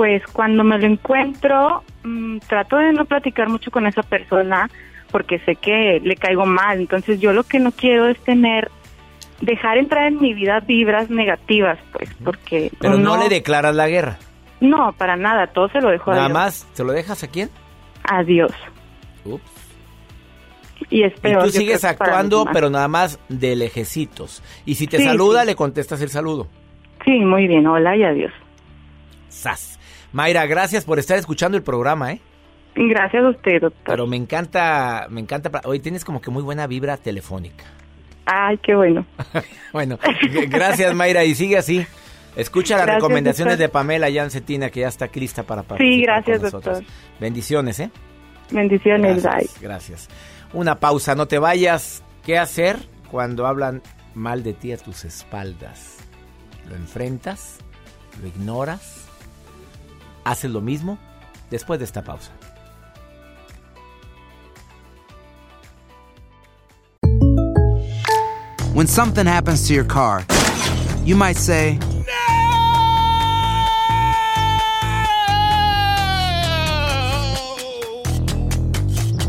Pues 0.00 0.22
cuando 0.32 0.64
me 0.64 0.78
lo 0.78 0.86
encuentro, 0.86 1.84
mm, 2.04 2.38
trato 2.48 2.78
de 2.78 2.90
no 2.94 3.04
platicar 3.04 3.50
mucho 3.50 3.70
con 3.70 3.86
esa 3.86 4.02
persona 4.02 4.70
porque 5.10 5.40
sé 5.40 5.56
que 5.56 6.00
le 6.02 6.16
caigo 6.16 6.46
mal. 6.46 6.80
Entonces 6.80 7.20
yo 7.20 7.34
lo 7.34 7.42
que 7.42 7.58
no 7.58 7.70
quiero 7.70 8.08
es 8.08 8.18
tener, 8.24 8.70
dejar 9.42 9.76
entrar 9.76 10.06
en 10.06 10.18
mi 10.18 10.32
vida 10.32 10.60
vibras 10.60 11.10
negativas, 11.10 11.78
pues, 11.92 12.08
porque... 12.24 12.72
Pero 12.80 12.96
no, 12.96 13.18
le 13.18 13.28
declaras 13.28 13.74
la 13.76 13.88
guerra. 13.88 14.16
No, 14.62 14.94
para 14.96 15.16
nada, 15.16 15.48
todo 15.48 15.68
se 15.68 15.82
lo 15.82 15.90
dejo 15.90 16.12
a 16.12 16.14
Nada 16.14 16.26
Dios. 16.28 16.34
más, 16.38 16.66
¿se 16.72 16.82
lo 16.82 16.92
dejas 16.92 17.22
a 17.22 17.28
quién? 17.28 17.50
A 18.10 18.22
Dios. 18.22 18.52
Ups. 19.26 19.42
Y 20.88 21.02
es 21.02 21.12
Y 21.22 21.34
tú 21.44 21.50
sigues 21.50 21.84
actuando, 21.84 22.46
pero 22.54 22.70
nada 22.70 22.88
más 22.88 23.20
de 23.28 23.54
lejecitos. 23.54 24.42
Y 24.64 24.76
si 24.76 24.86
te 24.86 24.96
Sí, 24.96 25.04
saluda, 25.04 25.42
sí. 25.42 25.48
le 25.48 25.56
contestas 25.56 26.00
el 26.00 26.08
saludo. 26.08 26.48
Sí, 27.04 27.18
muy 27.20 27.46
bien, 27.46 27.66
hola 27.66 27.94
y 27.98 28.02
adiós. 28.04 28.32
¡Sas! 29.28 29.76
Mayra, 30.12 30.46
gracias 30.46 30.84
por 30.84 30.98
estar 30.98 31.18
escuchando 31.18 31.56
el 31.56 31.62
programa, 31.62 32.12
¿eh? 32.12 32.20
Gracias 32.74 33.22
a 33.24 33.28
usted, 33.28 33.60
doctor. 33.60 33.82
Pero 33.84 34.06
me 34.06 34.16
encanta, 34.16 35.06
me 35.10 35.20
encanta. 35.20 35.50
Hoy 35.64 35.80
tienes 35.80 36.04
como 36.04 36.20
que 36.20 36.30
muy 36.30 36.42
buena 36.42 36.66
vibra 36.66 36.96
telefónica. 36.96 37.64
Ay, 38.26 38.58
qué 38.58 38.74
bueno. 38.74 39.04
Bueno, 39.72 39.98
gracias 40.48 40.94
Mayra 40.94 41.24
y 41.24 41.34
sigue 41.36 41.56
así. 41.56 41.86
Escucha 42.36 42.76
las 42.76 42.86
recomendaciones 42.86 43.54
doctor. 43.54 43.68
de 43.68 43.72
Pamela 43.72 44.08
Yancetina 44.08 44.70
que 44.70 44.80
ya 44.80 44.88
está 44.88 45.08
lista 45.14 45.42
para 45.44 45.62
participar 45.62 45.94
Sí, 45.96 46.02
gracias, 46.02 46.36
con 46.38 46.44
nosotros. 46.44 46.78
doctor. 46.78 46.94
Bendiciones, 47.20 47.80
¿eh? 47.80 47.90
Bendiciones, 48.50 49.22
bye. 49.22 49.30
Gracias, 49.32 49.60
gracias. 49.60 50.08
Una 50.52 50.80
pausa, 50.80 51.14
no 51.14 51.26
te 51.26 51.38
vayas. 51.38 52.02
¿Qué 52.24 52.36
hacer 52.38 52.76
cuando 53.10 53.46
hablan 53.46 53.82
mal 54.14 54.42
de 54.42 54.54
ti 54.54 54.72
a 54.72 54.76
tus 54.76 55.04
espaldas? 55.04 55.98
¿Lo 56.68 56.74
enfrentas? 56.76 57.58
¿Lo 58.20 58.26
ignoras? 58.28 59.08
¿Haces 60.24 60.50
lo 60.50 60.60
mismo? 60.60 60.98
Después 61.50 61.78
de 61.78 61.84
esta 61.84 62.02
pausa. 62.02 62.30
When 68.72 68.86
something 68.86 69.26
happens 69.26 69.66
to 69.68 69.74
your 69.74 69.84
car, 69.84 70.24
you 71.04 71.16
might 71.16 71.36
say, 71.36 71.78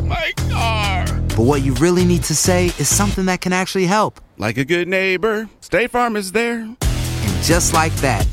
My 0.05 0.31
car. 0.49 1.05
but 1.35 1.43
what 1.43 1.61
you 1.63 1.73
really 1.75 2.05
need 2.05 2.23
to 2.23 2.35
say 2.35 2.67
is 2.77 2.87
something 2.87 3.25
that 3.25 3.41
can 3.41 3.53
actually 3.53 3.85
help. 3.85 4.19
Like 4.37 4.57
a 4.57 4.65
good 4.65 4.87
neighbor, 4.87 5.49
State 5.61 5.91
Farm 5.91 6.15
is 6.15 6.31
there. 6.31 6.59
And 6.59 7.43
just 7.43 7.73
like 7.73 7.93
that, 7.97 8.27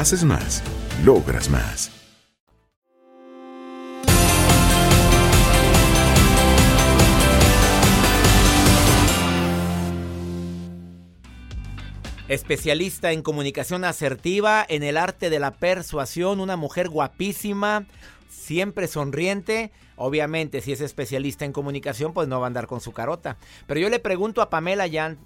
Haces 0.00 0.24
más, 0.24 0.62
logras 1.04 1.50
más. 1.50 1.92
Especialista 12.28 13.12
en 13.12 13.20
comunicación 13.20 13.84
asertiva, 13.84 14.64
en 14.66 14.84
el 14.84 14.96
arte 14.96 15.28
de 15.28 15.38
la 15.38 15.50
persuasión, 15.50 16.40
una 16.40 16.56
mujer 16.56 16.88
guapísima, 16.88 17.84
siempre 18.30 18.86
sonriente. 18.88 19.70
Obviamente, 19.96 20.62
si 20.62 20.72
es 20.72 20.80
especialista 20.80 21.44
en 21.44 21.52
comunicación, 21.52 22.14
pues 22.14 22.26
no 22.26 22.40
va 22.40 22.46
a 22.46 22.48
andar 22.48 22.68
con 22.68 22.80
su 22.80 22.92
carota. 22.92 23.36
Pero 23.66 23.80
yo 23.80 23.90
le 23.90 23.98
pregunto 23.98 24.40
a 24.40 24.48
Pamela 24.48 24.86
Yan, 24.86 25.18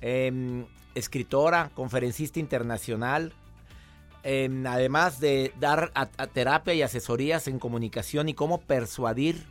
em, 0.00 0.66
escritora, 0.94 1.72
conferencista 1.74 2.38
internacional, 2.38 3.34
em, 4.28 4.66
además 4.66 5.20
de 5.20 5.52
dar 5.58 5.90
terapia 6.34 6.74
y 6.74 6.82
asesorías 6.82 7.48
en 7.48 7.58
comunicación 7.58 8.28
y 8.28 8.34
cómo 8.34 8.60
persuadir 8.60 9.46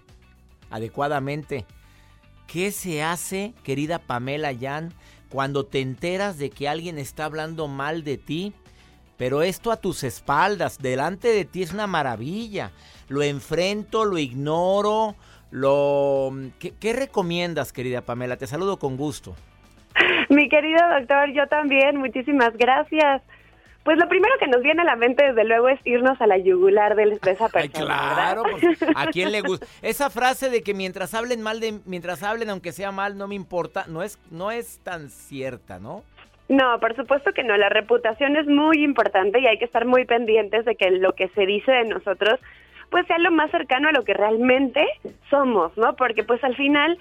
adecuadamente. 0.70 1.66
¿Qué 2.46 2.72
se 2.72 3.02
hace, 3.02 3.54
querida 3.64 3.98
Pamela 3.98 4.52
Yan, 4.52 4.94
cuando 5.30 5.66
te 5.66 5.82
enteras 5.82 6.38
de 6.38 6.52
que 6.52 6.70
alguien 6.70 7.00
está 7.00 7.26
hablando 7.26 7.68
mal 7.68 8.04
de 8.04 8.18
ti 8.18 8.54
Pero 9.18 9.42
esto 9.42 9.72
a 9.72 9.78
tus 9.78 10.04
espaldas, 10.04 10.78
delante 10.78 11.30
de 11.30 11.44
ti 11.44 11.64
es 11.64 11.74
una 11.74 11.88
maravilla. 11.88 12.72
Lo 13.10 13.24
enfrento, 13.24 14.06
lo 14.06 14.20
ignoro, 14.20 15.16
lo... 15.50 16.32
¿Qué, 16.60 16.76
qué 16.80 16.94
recomiendas, 16.94 17.74
querida 17.74 18.02
Pamela? 18.02 18.38
Te 18.38 18.46
saludo 18.46 18.78
con 18.78 18.96
gusto. 18.96 19.36
Mi 20.30 20.48
querido 20.50 20.80
doctor, 21.00 21.34
yo 21.34 21.48
también, 21.48 21.98
muchísimas 21.98 22.56
gracias. 22.58 23.24
Pues 23.88 23.98
lo 24.00 24.10
primero 24.10 24.34
que 24.38 24.48
nos 24.48 24.62
viene 24.62 24.82
a 24.82 24.84
la 24.84 24.98
mente, 24.98 25.26
desde 25.26 25.46
luego, 25.46 25.70
es 25.70 25.80
irnos 25.86 26.20
a 26.20 26.28
la 26.28 26.38
yugular 26.38 26.94
de, 26.98 27.06
de 27.06 27.32
esa 27.32 27.48
persona. 27.48 27.64
Ay, 27.64 28.16
claro, 28.16 28.44
pues, 28.44 28.84
¿a 28.94 29.06
quién 29.06 29.32
le 29.32 29.40
gusta? 29.40 29.66
Esa 29.82 30.10
frase 30.10 30.50
de 30.50 30.62
que 30.62 30.74
mientras 30.74 31.14
hablen 31.14 31.42
mal 31.42 31.62
de, 31.62 31.80
mientras 31.86 32.22
hablen 32.22 32.50
aunque 32.50 32.74
sea 32.74 32.92
mal, 32.92 33.18
no 33.18 33.30
me 33.30 33.36
importa, 33.36 33.86
no 33.88 34.04
es, 34.04 34.20
no 34.30 34.52
es 34.52 34.80
tan 34.84 35.10
cierta, 35.10 35.80
¿no? 35.80 36.04
No, 36.50 36.82
por 36.82 36.98
supuesto 36.98 37.32
que 37.32 37.46
no. 37.46 37.56
La 37.56 37.70
reputación 37.70 38.36
es 38.36 38.46
muy 38.46 38.84
importante 38.84 39.40
y 39.40 39.48
hay 39.48 39.58
que 39.58 39.64
estar 39.64 39.86
muy 39.86 40.04
pendientes 40.04 40.66
de 40.66 40.76
que 40.76 40.92
lo 40.92 41.14
que 41.14 41.30
se 41.30 41.46
dice 41.46 41.72
de 41.72 41.86
nosotros 41.86 42.42
pues 42.90 43.08
sea 43.08 43.20
lo 43.20 43.32
más 43.32 43.50
cercano 43.52 43.88
a 43.88 43.94
lo 43.94 44.04
que 44.04 44.14
realmente 44.14 44.86
somos, 45.30 45.72
¿no? 45.78 45.96
Porque 45.96 46.26
pues 46.26 46.44
al 46.44 46.58
final 46.58 46.98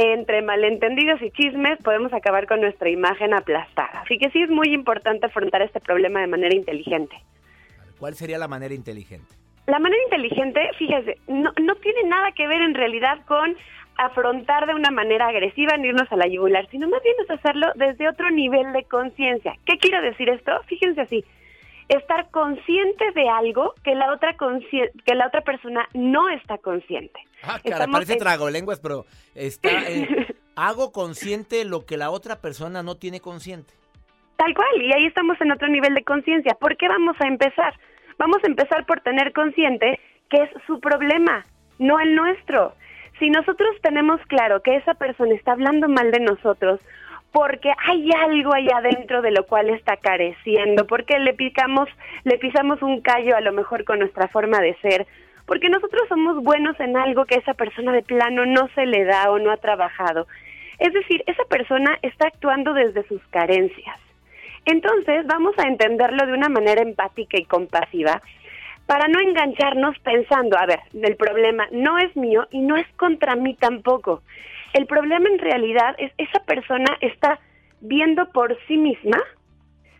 entre 0.00 0.40
malentendidos 0.42 1.20
y 1.20 1.30
chismes 1.30 1.78
podemos 1.82 2.12
acabar 2.12 2.46
con 2.46 2.60
nuestra 2.60 2.88
imagen 2.88 3.34
aplastada. 3.34 4.02
Así 4.02 4.18
que 4.18 4.30
sí 4.30 4.42
es 4.42 4.48
muy 4.48 4.72
importante 4.72 5.26
afrontar 5.26 5.62
este 5.62 5.80
problema 5.80 6.20
de 6.20 6.26
manera 6.26 6.54
inteligente. 6.54 7.16
¿Cuál 7.98 8.14
sería 8.14 8.38
la 8.38 8.48
manera 8.48 8.74
inteligente? 8.74 9.34
La 9.66 9.78
manera 9.78 10.02
inteligente, 10.04 10.60
fíjese, 10.78 11.18
no, 11.28 11.52
no 11.62 11.74
tiene 11.76 12.04
nada 12.04 12.32
que 12.32 12.48
ver 12.48 12.62
en 12.62 12.74
realidad 12.74 13.18
con 13.26 13.54
afrontar 13.98 14.66
de 14.66 14.74
una 14.74 14.90
manera 14.90 15.28
agresiva 15.28 15.74
en 15.74 15.84
irnos 15.84 16.10
a 16.10 16.16
la 16.16 16.26
yugular, 16.26 16.66
sino 16.70 16.88
más 16.88 17.02
bien 17.02 17.16
es 17.22 17.30
hacerlo 17.30 17.66
desde 17.74 18.08
otro 18.08 18.30
nivel 18.30 18.72
de 18.72 18.84
conciencia. 18.84 19.54
¿Qué 19.66 19.76
quiero 19.76 20.00
decir 20.00 20.30
esto? 20.30 20.52
Fíjense 20.66 21.02
así, 21.02 21.24
estar 21.88 22.30
consciente 22.30 23.12
de 23.14 23.28
algo 23.28 23.74
que 23.84 23.94
la 23.94 24.12
otra 24.12 24.36
que 25.04 25.14
la 25.14 25.26
otra 25.26 25.42
persona 25.42 25.86
no 25.92 26.30
está 26.30 26.56
consciente. 26.58 27.20
Ah, 27.42 27.58
cara, 27.62 27.76
Estamos 27.76 27.92
parece 27.94 28.12
en- 28.14 28.18
trago 28.18 28.50
lenguas, 28.50 28.80
pero 28.80 29.06
está, 29.34 29.68
eh, 29.90 30.08
hago 30.56 30.92
consciente 30.92 31.64
lo 31.64 31.86
que 31.86 31.96
la 31.96 32.10
otra 32.10 32.36
persona 32.40 32.82
no 32.82 32.96
tiene 32.96 33.20
consciente. 33.20 33.72
Tal 34.36 34.54
cual, 34.54 34.82
y 34.82 34.92
ahí 34.92 35.06
estamos 35.06 35.40
en 35.40 35.52
otro 35.52 35.68
nivel 35.68 35.94
de 35.94 36.02
conciencia. 36.04 36.54
¿Por 36.54 36.76
qué 36.76 36.88
vamos 36.88 37.16
a 37.20 37.26
empezar? 37.26 37.74
Vamos 38.18 38.38
a 38.42 38.46
empezar 38.46 38.86
por 38.86 39.00
tener 39.00 39.32
consciente 39.32 40.00
que 40.30 40.38
es 40.42 40.50
su 40.66 40.80
problema, 40.80 41.44
no 41.78 41.98
el 42.00 42.14
nuestro. 42.14 42.74
Si 43.18 43.28
nosotros 43.30 43.68
tenemos 43.82 44.20
claro 44.28 44.62
que 44.62 44.76
esa 44.76 44.94
persona 44.94 45.34
está 45.34 45.52
hablando 45.52 45.88
mal 45.88 46.10
de 46.10 46.20
nosotros 46.20 46.80
porque 47.32 47.70
hay 47.86 48.10
algo 48.24 48.52
ahí 48.54 48.66
adentro 48.74 49.22
de 49.22 49.30
lo 49.30 49.46
cual 49.46 49.68
está 49.70 49.96
careciendo, 49.98 50.86
porque 50.86 51.18
le 51.18 51.32
picamos, 51.34 51.88
le 52.24 52.38
pisamos 52.38 52.82
un 52.82 53.02
callo 53.02 53.36
a 53.36 53.40
lo 53.40 53.52
mejor 53.52 53.84
con 53.84 53.98
nuestra 54.00 54.26
forma 54.28 54.58
de 54.60 54.74
ser, 54.82 55.06
porque 55.50 55.68
nosotros 55.68 56.02
somos 56.08 56.44
buenos 56.44 56.78
en 56.78 56.96
algo 56.96 57.24
que 57.24 57.34
esa 57.34 57.54
persona 57.54 57.90
de 57.90 58.02
plano 58.02 58.46
no 58.46 58.68
se 58.76 58.86
le 58.86 59.02
da 59.04 59.32
o 59.32 59.40
no 59.40 59.50
ha 59.50 59.56
trabajado. 59.56 60.28
Es 60.78 60.92
decir, 60.92 61.24
esa 61.26 61.42
persona 61.46 61.98
está 62.02 62.28
actuando 62.28 62.72
desde 62.72 63.02
sus 63.08 63.20
carencias. 63.30 63.98
Entonces 64.64 65.26
vamos 65.26 65.58
a 65.58 65.66
entenderlo 65.66 66.24
de 66.24 66.34
una 66.34 66.48
manera 66.48 66.82
empática 66.82 67.36
y 67.36 67.46
compasiva 67.46 68.22
para 68.86 69.08
no 69.08 69.18
engancharnos 69.18 69.98
pensando, 70.04 70.56
a 70.56 70.66
ver, 70.66 70.78
el 70.94 71.16
problema 71.16 71.66
no 71.72 71.98
es 71.98 72.16
mío 72.16 72.46
y 72.52 72.60
no 72.60 72.76
es 72.76 72.86
contra 72.94 73.34
mí 73.34 73.54
tampoco. 73.54 74.22
El 74.72 74.86
problema 74.86 75.28
en 75.30 75.40
realidad 75.40 75.96
es 75.98 76.12
esa 76.16 76.44
persona 76.44 76.96
está 77.00 77.40
viendo 77.80 78.30
por 78.30 78.56
sí 78.68 78.76
misma, 78.76 79.18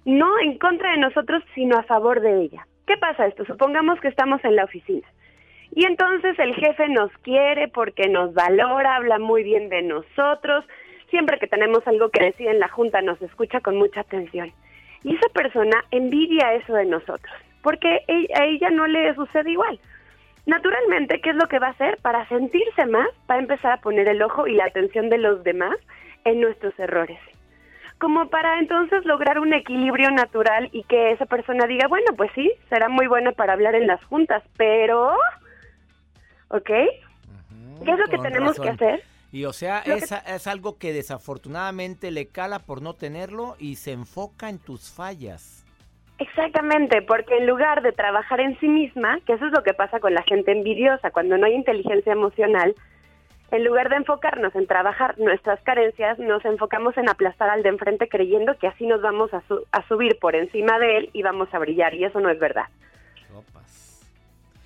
no 0.04 0.30
en 0.38 0.58
contra 0.58 0.92
de 0.92 0.98
nosotros, 0.98 1.42
sino 1.56 1.76
a 1.76 1.82
favor 1.82 2.20
de 2.20 2.40
ella. 2.40 2.68
¿Qué 2.86 2.96
pasa 2.96 3.26
esto? 3.26 3.44
Supongamos 3.46 3.98
que 3.98 4.06
estamos 4.06 4.44
en 4.44 4.54
la 4.54 4.62
oficina 4.62 5.08
y 5.72 5.84
entonces 5.84 6.38
el 6.38 6.54
jefe 6.54 6.88
nos 6.88 7.10
quiere 7.18 7.68
porque 7.68 8.08
nos 8.08 8.34
valora, 8.34 8.96
habla 8.96 9.18
muy 9.18 9.42
bien 9.42 9.68
de 9.68 9.82
nosotros, 9.82 10.64
siempre 11.10 11.38
que 11.38 11.46
tenemos 11.46 11.86
algo 11.86 12.08
que 12.10 12.24
decir 12.24 12.48
en 12.48 12.58
la 12.58 12.68
junta 12.68 13.02
nos 13.02 13.20
escucha 13.22 13.60
con 13.60 13.76
mucha 13.76 14.00
atención. 14.00 14.52
Y 15.04 15.14
esa 15.14 15.28
persona 15.28 15.84
envidia 15.90 16.54
eso 16.54 16.74
de 16.74 16.86
nosotros, 16.86 17.32
porque 17.62 18.00
a 18.34 18.44
ella 18.44 18.70
no 18.70 18.86
le 18.86 19.14
sucede 19.14 19.50
igual. 19.50 19.78
Naturalmente, 20.46 21.20
¿qué 21.20 21.30
es 21.30 21.36
lo 21.36 21.48
que 21.48 21.58
va 21.58 21.68
a 21.68 21.70
hacer? 21.70 21.98
Para 22.02 22.26
sentirse 22.28 22.86
más, 22.86 23.08
va 23.30 23.36
a 23.36 23.38
empezar 23.38 23.72
a 23.72 23.80
poner 23.80 24.08
el 24.08 24.22
ojo 24.22 24.46
y 24.46 24.54
la 24.54 24.64
atención 24.64 25.08
de 25.08 25.18
los 25.18 25.44
demás 25.44 25.76
en 26.24 26.40
nuestros 26.40 26.76
errores. 26.78 27.18
Como 27.98 28.28
para 28.30 28.58
entonces 28.58 29.04
lograr 29.04 29.38
un 29.38 29.52
equilibrio 29.52 30.10
natural 30.10 30.68
y 30.72 30.84
que 30.84 31.12
esa 31.12 31.26
persona 31.26 31.66
diga, 31.66 31.86
bueno, 31.86 32.14
pues 32.16 32.30
sí, 32.34 32.50
será 32.70 32.88
muy 32.88 33.06
buena 33.06 33.32
para 33.32 33.52
hablar 33.52 33.74
en 33.74 33.86
las 33.86 34.02
juntas, 34.04 34.42
pero... 34.56 35.14
¿Ok? 36.50 36.66
¿Qué 36.66 37.90
es 37.92 37.98
lo 37.98 38.06
que 38.06 38.18
tenemos 38.18 38.58
razón. 38.58 38.64
que 38.64 38.84
hacer? 38.84 39.02
Y 39.32 39.44
o 39.44 39.52
sea, 39.52 39.82
que- 39.82 39.92
es, 39.94 40.12
es 40.12 40.46
algo 40.46 40.76
que 40.78 40.92
desafortunadamente 40.92 42.10
le 42.10 42.28
cala 42.28 42.58
por 42.58 42.82
no 42.82 42.94
tenerlo 42.94 43.56
y 43.58 43.76
se 43.76 43.92
enfoca 43.92 44.48
en 44.48 44.58
tus 44.58 44.92
fallas. 44.92 45.64
Exactamente, 46.18 47.00
porque 47.00 47.38
en 47.38 47.46
lugar 47.46 47.80
de 47.82 47.92
trabajar 47.92 48.40
en 48.40 48.58
sí 48.60 48.68
misma, 48.68 49.18
que 49.26 49.32
eso 49.32 49.46
es 49.46 49.52
lo 49.52 49.62
que 49.62 49.72
pasa 49.72 50.00
con 50.00 50.12
la 50.12 50.22
gente 50.24 50.52
envidiosa, 50.52 51.10
cuando 51.12 51.38
no 51.38 51.46
hay 51.46 51.54
inteligencia 51.54 52.12
emocional, 52.12 52.74
en 53.52 53.64
lugar 53.64 53.88
de 53.88 53.96
enfocarnos 53.96 54.54
en 54.54 54.66
trabajar 54.66 55.18
nuestras 55.18 55.60
carencias, 55.62 56.18
nos 56.18 56.44
enfocamos 56.44 56.96
en 56.98 57.08
aplastar 57.08 57.48
al 57.50 57.62
de 57.62 57.70
enfrente 57.70 58.08
creyendo 58.08 58.54
que 58.58 58.66
así 58.68 58.86
nos 58.86 59.00
vamos 59.00 59.32
a, 59.32 59.40
su- 59.48 59.64
a 59.72 59.86
subir 59.88 60.18
por 60.20 60.36
encima 60.36 60.78
de 60.78 60.98
él 60.98 61.10
y 61.14 61.22
vamos 61.22 61.48
a 61.54 61.58
brillar, 61.58 61.94
y 61.94 62.04
eso 62.04 62.20
no 62.20 62.28
es 62.30 62.38
verdad. 62.38 62.66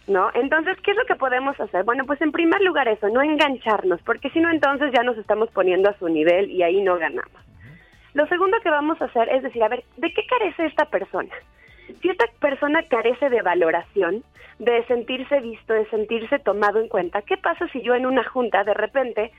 ¿No? 0.06 0.30
Entonces, 0.34 0.76
¿qué 0.82 0.90
es 0.90 0.96
lo 0.98 1.06
que 1.06 1.16
podemos 1.16 1.58
hacer? 1.58 1.82
Bueno, 1.84 2.04
pues 2.04 2.20
en 2.20 2.30
primer 2.30 2.60
lugar 2.60 2.88
eso, 2.88 3.08
no 3.08 3.22
engancharnos, 3.22 4.02
porque 4.02 4.28
si 4.30 4.40
no 4.40 4.50
entonces 4.50 4.92
ya 4.92 5.02
nos 5.02 5.16
estamos 5.16 5.50
poniendo 5.50 5.88
a 5.88 5.98
su 5.98 6.08
nivel 6.08 6.50
y 6.50 6.62
ahí 6.62 6.82
no 6.82 6.98
ganamos. 6.98 7.32
Lo 8.12 8.26
segundo 8.28 8.60
que 8.62 8.70
vamos 8.70 9.00
a 9.00 9.06
hacer 9.06 9.28
es 9.30 9.42
decir, 9.42 9.62
a 9.64 9.68
ver, 9.68 9.82
¿de 9.96 10.12
qué 10.12 10.26
carece 10.26 10.66
esta 10.66 10.84
persona? 10.84 11.34
Si 12.00 12.08
esta 12.08 12.26
persona 12.38 12.82
carece 12.88 13.28
de 13.28 13.42
valoración, 13.42 14.22
de 14.58 14.84
sentirse 14.86 15.40
visto, 15.40 15.72
de 15.72 15.86
sentirse 15.86 16.38
tomado 16.38 16.80
en 16.80 16.88
cuenta, 16.88 17.22
¿qué 17.22 17.36
pasa 17.36 17.66
si 17.68 17.82
yo 17.82 17.94
en 17.94 18.06
una 18.06 18.24
junta 18.24 18.62
de 18.62 18.74
repente 18.74 19.32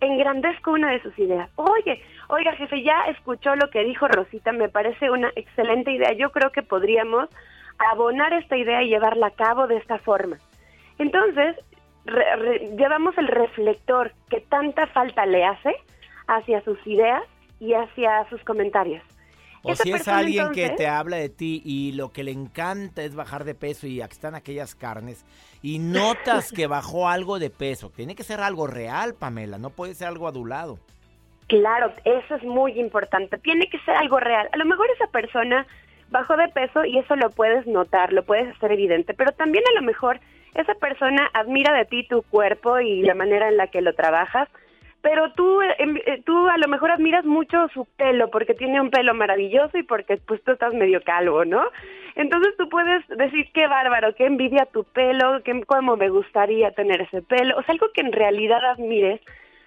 engrandezco 0.00 0.70
una 0.70 0.90
de 0.90 1.02
sus 1.02 1.18
ideas? 1.18 1.50
Oye, 1.56 2.02
oiga 2.28 2.52
jefe, 2.52 2.82
ya 2.82 3.02
escuchó 3.08 3.56
lo 3.56 3.68
que 3.68 3.84
dijo 3.84 4.08
Rosita, 4.08 4.52
me 4.52 4.68
parece 4.68 5.10
una 5.10 5.30
excelente 5.36 5.92
idea, 5.92 6.12
yo 6.12 6.30
creo 6.30 6.50
que 6.50 6.62
podríamos 6.62 7.28
abonar 7.78 8.32
esta 8.32 8.56
idea 8.56 8.82
y 8.82 8.88
llevarla 8.88 9.28
a 9.28 9.30
cabo 9.30 9.66
de 9.66 9.76
esta 9.76 9.98
forma. 9.98 10.38
Entonces, 10.98 11.56
re- 12.04 12.36
re- 12.36 12.76
llevamos 12.76 13.16
el 13.18 13.28
reflector 13.28 14.12
que 14.30 14.40
tanta 14.40 14.86
falta 14.88 15.26
le 15.26 15.44
hace 15.44 15.74
hacia 16.26 16.62
sus 16.62 16.78
ideas 16.86 17.22
y 17.60 17.74
hacia 17.74 18.28
sus 18.28 18.42
comentarios. 18.44 19.02
O 19.66 19.72
Esa 19.72 19.82
si 19.82 19.90
es 19.90 19.96
persona, 19.96 20.18
alguien 20.18 20.52
que 20.52 20.68
te 20.70 20.86
habla 20.86 21.16
de 21.16 21.30
ti 21.30 21.62
y 21.64 21.92
lo 21.92 22.12
que 22.12 22.22
le 22.22 22.32
encanta 22.32 23.02
es 23.02 23.14
bajar 23.14 23.44
de 23.44 23.54
peso 23.54 23.86
y 23.86 24.02
aquí 24.02 24.12
están 24.12 24.34
aquellas 24.34 24.74
carnes 24.74 25.24
y 25.62 25.78
notas 25.80 26.52
que 26.52 26.66
bajó 26.66 27.08
algo 27.08 27.38
de 27.38 27.48
peso. 27.50 27.90
Tiene 27.90 28.14
que 28.14 28.24
ser 28.24 28.40
algo 28.40 28.66
real, 28.66 29.14
Pamela, 29.14 29.56
no 29.58 29.70
puede 29.70 29.94
ser 29.94 30.08
algo 30.08 30.28
adulado. 30.28 30.78
Claro, 31.48 31.92
eso 32.04 32.34
es 32.36 32.42
muy 32.44 32.78
importante. 32.78 33.36
Tiene 33.38 33.66
que 33.68 33.78
ser 33.80 33.94
algo 33.96 34.18
real. 34.18 34.48
A 34.52 34.56
lo 34.56 34.64
mejor 34.66 34.86
esa 34.94 35.06
persona 35.08 35.66
bajó 36.14 36.36
de 36.36 36.48
peso 36.48 36.84
y 36.84 36.96
eso 36.98 37.16
lo 37.16 37.30
puedes 37.30 37.66
notar, 37.66 38.12
lo 38.12 38.22
puedes 38.22 38.48
hacer 38.54 38.70
evidente, 38.70 39.14
pero 39.14 39.32
también 39.32 39.64
a 39.68 39.80
lo 39.80 39.84
mejor 39.84 40.20
esa 40.54 40.74
persona 40.74 41.28
admira 41.34 41.76
de 41.76 41.84
ti 41.86 42.06
tu 42.06 42.22
cuerpo 42.22 42.78
y 42.78 43.02
la 43.02 43.14
manera 43.14 43.48
en 43.48 43.56
la 43.56 43.66
que 43.66 43.82
lo 43.82 43.92
trabajas, 43.94 44.48
pero 45.02 45.32
tú, 45.32 45.60
em, 45.78 45.96
eh, 45.96 46.22
tú 46.24 46.48
a 46.48 46.56
lo 46.56 46.68
mejor 46.68 46.92
admiras 46.92 47.24
mucho 47.24 47.68
su 47.74 47.84
pelo 47.96 48.30
porque 48.30 48.54
tiene 48.54 48.80
un 48.80 48.90
pelo 48.90 49.12
maravilloso 49.12 49.76
y 49.76 49.82
porque 49.82 50.16
pues 50.16 50.42
tú 50.44 50.52
estás 50.52 50.72
medio 50.72 51.02
calvo, 51.02 51.44
¿no? 51.44 51.62
Entonces 52.14 52.54
tú 52.56 52.68
puedes 52.68 53.06
decir 53.08 53.50
qué 53.52 53.66
bárbaro, 53.66 54.14
qué 54.14 54.26
envidia 54.26 54.66
tu 54.66 54.84
pelo, 54.84 55.42
qué, 55.42 55.60
cómo 55.66 55.96
me 55.96 56.08
gustaría 56.08 56.70
tener 56.70 57.02
ese 57.02 57.22
pelo, 57.22 57.58
o 57.58 57.62
sea, 57.64 57.72
algo 57.72 57.88
que 57.92 58.02
en 58.02 58.12
realidad 58.12 58.64
admires 58.64 59.20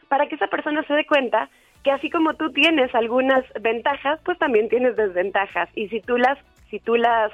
para 0.08 0.28
que 0.28 0.36
esa 0.36 0.48
persona 0.48 0.82
se 0.84 0.94
dé 0.94 1.06
cuenta 1.06 1.50
que 1.84 1.92
así 1.92 2.10
como 2.10 2.34
tú 2.36 2.52
tienes 2.52 2.94
algunas 2.96 3.44
ventajas, 3.62 4.20
pues 4.24 4.38
también 4.38 4.70
tienes 4.70 4.96
desventajas 4.96 5.70
y 5.76 5.90
si 5.90 6.02
tú 6.02 6.18
las 6.18 6.38
si 6.70 6.80
tú 6.80 6.96
las 6.96 7.32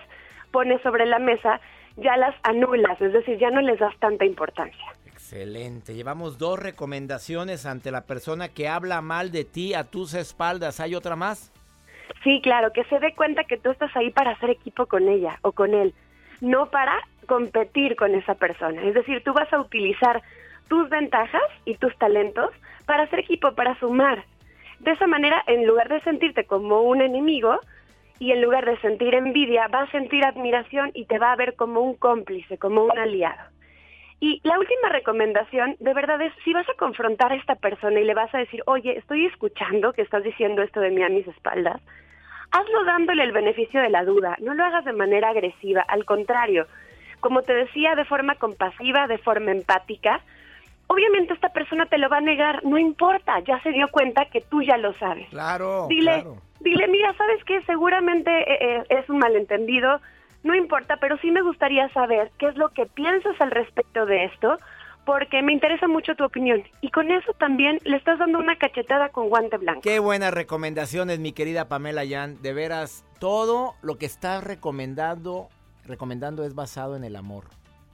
pones 0.52 0.82
sobre 0.82 1.06
la 1.06 1.18
mesa, 1.18 1.60
ya 1.98 2.16
las 2.18 2.36
anulas, 2.44 3.02
es 3.02 3.14
decir, 3.14 3.38
ya 3.40 3.50
no 3.50 3.62
les 3.62 3.80
das 3.80 3.98
tanta 4.00 4.26
importancia. 4.26 4.86
Excelente, 5.08 5.96
llevamos 5.96 6.38
dos 6.38 6.60
recomendaciones 6.60 7.66
ante 7.66 7.92
la 7.92 8.02
persona 8.02 8.50
que 8.50 8.68
habla 8.68 9.02
mal 9.02 9.32
de 9.32 9.46
ti 9.46 9.74
a 9.74 9.84
tus 9.84 10.14
espaldas. 10.14 10.80
¿Hay 10.80 10.94
otra 10.94 11.16
más? 11.16 11.52
Sí, 12.24 12.40
claro, 12.42 12.72
que 12.72 12.84
se 12.86 13.00
dé 13.00 13.14
cuenta 13.16 13.44
que 13.44 13.58
tú 13.58 13.72
estás 13.72 13.96
ahí 13.96 14.12
para 14.12 14.32
hacer 14.32 14.52
equipo 14.52 14.86
con 14.86 15.08
ella 15.10 15.40
o 15.42 15.52
con 15.52 15.74
él, 15.74 15.94
no 16.42 16.68
para 16.68 17.00
competir 17.28 17.96
con 17.96 18.14
esa 18.16 18.36
persona. 18.36 18.84
Es 18.84 18.94
decir, 18.94 19.24
tú 19.24 19.34
vas 19.34 19.52
a 19.52 19.60
utilizar 19.60 20.22
tus 20.68 20.90
ventajas 20.90 21.42
y 21.66 21.76
tus 21.76 21.96
talentos 21.98 22.52
para 22.86 23.04
hacer 23.04 23.20
equipo, 23.20 23.54
para 23.54 23.78
sumar. 23.80 24.24
De 24.80 24.92
esa 24.92 25.08
manera, 25.08 25.44
en 25.48 25.66
lugar 25.66 25.90
de 25.90 26.02
sentirte 26.02 26.46
como 26.46 26.82
un 26.82 27.02
enemigo 27.02 27.60
y 28.20 28.32
en 28.32 28.42
lugar 28.42 28.66
de 28.66 28.78
sentir 28.80 29.14
envidia, 29.16 29.68
va 29.68 29.82
a 29.82 29.92
sentir 29.92 30.26
admiración 30.26 30.92
y 30.94 31.06
te 31.06 31.20
va 31.20 31.32
a 31.32 31.36
ver 31.36 31.56
como 31.56 31.82
un 31.82 31.96
cómplice, 31.96 32.58
como 32.58 32.86
un 32.86 32.98
aliado. 32.98 33.54
Y 34.20 34.40
la 34.44 34.58
última 34.58 34.88
recomendación, 34.90 35.76
de 35.80 35.94
verdad, 35.94 36.22
es 36.22 36.32
si 36.46 36.54
vas 36.54 36.68
a 36.70 36.76
confrontar 36.76 37.34
a 37.34 37.36
esta 37.36 37.56
persona 37.56 38.00
y 38.00 38.06
le 38.06 38.14
vas 38.14 38.34
a 38.34 38.38
decir, 38.38 38.64
oye, 38.68 38.98
estoy 38.98 39.26
escuchando 39.26 39.92
que 39.92 40.02
estás 40.02 40.24
diciendo 40.24 40.62
esto 40.62 40.80
de 40.80 40.92
mí 40.92 41.04
a 41.04 41.10
mis 41.10 41.28
espaldas, 41.28 41.82
hazlo 42.52 42.86
dándole 42.86 43.24
el 43.24 43.34
beneficio 43.34 43.82
de 43.82 43.90
la 43.90 44.06
duda, 44.06 44.38
no 44.40 44.54
lo 44.54 44.64
hagas 44.64 44.86
de 44.86 44.94
manera 44.94 45.30
agresiva, 45.30 45.82
al 45.82 46.06
contrario, 46.06 46.68
como 47.20 47.42
te 47.42 47.54
decía, 47.54 47.96
de 47.96 48.06
forma 48.06 48.36
compasiva, 48.36 49.08
de 49.08 49.18
forma 49.18 49.52
empática, 49.52 50.22
obviamente 50.88 51.34
esta 51.34 51.50
persona 51.50 51.86
te 51.86 51.98
lo 51.98 52.10
va 52.10 52.18
a 52.18 52.22
negar, 52.22 52.64
no 52.64 52.78
importa, 52.78 53.40
ya 53.48 53.62
se 53.62 53.72
dio 53.72 53.88
cuenta 53.90 54.26
que 54.26 54.42
tú 54.42 54.62
ya 54.62 54.78
lo 54.78 54.94
sabes. 54.96 55.30
Claro. 55.30 55.88
Dile, 55.90 56.22
claro. 56.22 56.38
dile, 56.60 56.88
mira, 56.88 57.14
¿sabes 57.18 57.44
qué? 57.46 57.62
Seguramente 57.64 58.32
eh, 58.32 58.58
eh, 58.62 58.84
es 58.90 59.10
un 59.10 59.20
malentendido, 59.20 60.00
no 60.44 60.56
importa, 60.56 60.98
pero 60.98 61.18
sí 61.18 61.32
me 61.32 61.42
gustaría 61.42 61.90
saber 61.90 62.32
qué 62.38 62.48
es 62.48 62.58
lo 62.58 62.70
que 62.70 62.86
piensas 62.86 63.40
al 63.40 63.52
respecto 63.52 64.06
de 64.06 64.26
esto, 64.26 64.58
porque 65.06 65.42
me 65.42 65.52
interesa 65.52 65.88
mucho 65.88 66.16
tu 66.16 66.24
opinión. 66.24 66.64
Y 66.82 66.90
con 66.90 67.12
eso 67.12 67.34
también 67.34 67.80
le 67.84 67.98
estás 67.98 68.20
dando 68.20 68.40
una 68.40 68.58
cachetada 68.58 69.10
con 69.10 69.30
guante 69.30 69.58
blanco. 69.58 69.82
Qué 69.82 70.00
buenas 70.00 70.34
recomendaciones, 70.34 71.20
mi 71.20 71.34
querida 71.34 71.68
Pamela 71.68 72.04
Yan. 72.04 72.42
De 72.42 72.54
veras, 72.54 73.06
todo 73.20 73.76
lo 73.82 73.98
que 73.98 74.06
estás 74.06 74.44
recomendando, 74.44 75.50
recomendando 75.86 76.46
es 76.46 76.56
basado 76.56 76.96
en 76.96 77.04
el 77.04 77.16
amor, 77.16 77.46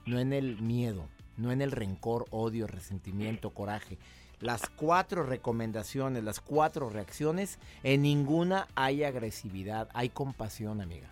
no 0.06 0.20
en 0.20 0.32
el 0.32 0.60
miedo, 0.60 1.08
no 1.40 1.52
en 1.52 1.62
el 1.62 1.72
rencor, 1.72 2.26
odio, 2.30 2.66
resentimiento, 2.66 3.50
coraje. 3.50 3.98
Las 4.40 4.68
cuatro 4.70 5.22
recomendaciones, 5.22 6.24
las 6.24 6.40
cuatro 6.40 6.88
reacciones, 6.88 7.58
en 7.82 8.02
ninguna 8.02 8.66
hay 8.74 9.04
agresividad, 9.04 9.88
hay 9.92 10.08
compasión, 10.08 10.80
amiga. 10.80 11.08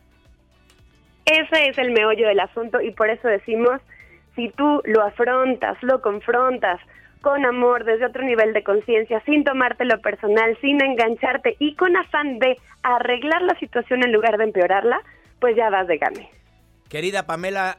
Ese 1.27 1.69
es 1.69 1.77
el 1.77 1.91
meollo 1.91 2.27
del 2.27 2.41
asunto 2.41 2.81
y 2.81 2.91
por 2.93 3.11
eso 3.11 3.29
decimos, 3.29 3.81
si 4.35 4.49
tú 4.51 4.81
lo 4.85 5.03
afrontas, 5.03 5.77
lo 5.83 6.01
confrontas 6.01 6.81
con 7.21 7.45
amor, 7.45 7.85
desde 7.85 8.07
otro 8.07 8.23
nivel 8.23 8.53
de 8.53 8.63
conciencia, 8.63 9.21
sin 9.27 9.45
tomártelo 9.45 10.01
personal, 10.01 10.57
sin 10.61 10.83
engancharte 10.83 11.57
y 11.59 11.75
con 11.75 11.97
afán 11.97 12.39
de 12.39 12.57
arreglar 12.83 13.43
la 13.43 13.59
situación 13.59 14.05
en 14.05 14.13
lugar 14.13 14.39
de 14.39 14.45
empeorarla, 14.45 15.01
pues 15.41 15.57
ya 15.57 15.69
vas 15.69 15.87
de 15.87 15.99
gane. 15.99 16.31
Querida 16.89 17.27
Pamela 17.27 17.79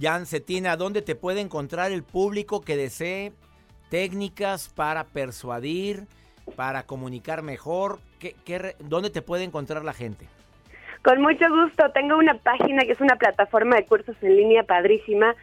Jan 0.00 0.26
Cetina, 0.26 0.76
¿dónde 0.76 1.02
te 1.02 1.14
puede 1.14 1.40
encontrar 1.40 1.92
el 1.92 2.02
público 2.02 2.60
que 2.60 2.76
desee 2.76 3.32
técnicas 3.90 4.68
para 4.68 5.04
persuadir, 5.04 6.06
para 6.56 6.84
comunicar 6.84 7.42
mejor? 7.42 8.00
¿Qué, 8.18 8.34
¿Dónde 8.80 9.10
te 9.10 9.22
puede 9.22 9.44
encontrar 9.44 9.84
la 9.84 9.92
gente? 9.92 10.26
Con 11.02 11.22
mucho 11.22 11.46
gusto, 11.48 11.90
tengo 11.92 12.16
una 12.16 12.34
página 12.34 12.84
que 12.84 12.90
es 12.92 13.00
una 13.00 13.16
plataforma 13.16 13.76
de 13.76 13.86
cursos 13.86 14.16
en 14.22 14.36
línea 14.36 14.64
padrísima 14.64 15.34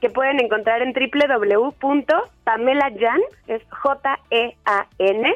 que 0.00 0.10
pueden 0.10 0.40
encontrar 0.40 0.82
en 0.82 0.92
www.pamelayan, 0.92 3.20
es 3.46 3.62
J-E-A-N, 3.70 5.34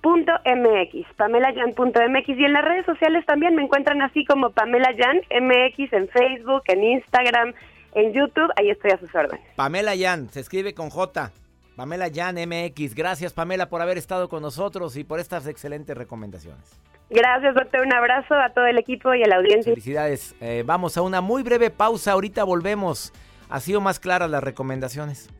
punto 0.00 0.32
MX, 0.44 2.38
y 2.38 2.44
en 2.44 2.52
las 2.52 2.64
redes 2.64 2.86
sociales 2.86 3.26
también 3.26 3.56
me 3.56 3.62
encuentran 3.62 4.00
así 4.02 4.24
como 4.24 4.50
Pamela 4.50 4.92
Yan 4.92 5.22
MX 5.42 5.92
en 5.92 6.08
Facebook, 6.08 6.62
en 6.68 6.84
Instagram, 6.84 7.52
en 7.96 8.12
YouTube, 8.12 8.50
ahí 8.56 8.70
estoy 8.70 8.90
a 8.90 8.98
sus 8.98 9.12
órdenes. 9.14 9.44
Pamela 9.56 9.94
Yan, 9.94 10.28
se 10.28 10.40
escribe 10.40 10.74
con 10.74 10.90
J. 10.90 11.32
Pamela 11.76 12.08
Yan 12.08 12.36
MX. 12.36 12.94
Gracias, 12.94 13.32
Pamela, 13.32 13.68
por 13.70 13.80
haber 13.80 13.96
estado 13.96 14.28
con 14.28 14.42
nosotros 14.42 14.96
y 14.96 15.04
por 15.04 15.18
estas 15.18 15.46
excelentes 15.46 15.96
recomendaciones. 15.96 16.78
Gracias, 17.08 17.54
doctor, 17.54 17.86
un 17.86 17.94
abrazo 17.94 18.34
a 18.34 18.50
todo 18.52 18.66
el 18.66 18.78
equipo 18.78 19.14
y 19.14 19.22
a 19.22 19.26
la 19.26 19.36
audiencia. 19.36 19.72
Felicidades. 19.72 20.34
Eh, 20.40 20.62
vamos 20.66 20.96
a 20.98 21.02
una 21.02 21.20
muy 21.22 21.42
breve 21.42 21.70
pausa. 21.70 22.12
Ahorita 22.12 22.44
volvemos. 22.44 23.12
Ha 23.48 23.60
sido 23.60 23.80
más 23.80 23.98
claras 23.98 24.28
las 24.28 24.42
recomendaciones. 24.42 25.30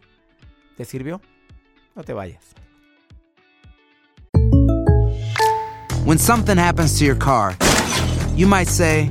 ¿Te 0.77 0.85
sirvió? 0.85 1.21
No 1.95 2.05
te 2.05 2.14
vayas. 2.14 2.55
When 6.07 6.19
something 6.19 6.57
happens 6.57 6.99
to 7.01 7.05
your 7.05 7.19
car, 7.19 7.55
you 8.37 8.47
might 8.47 8.69
say, 8.69 9.11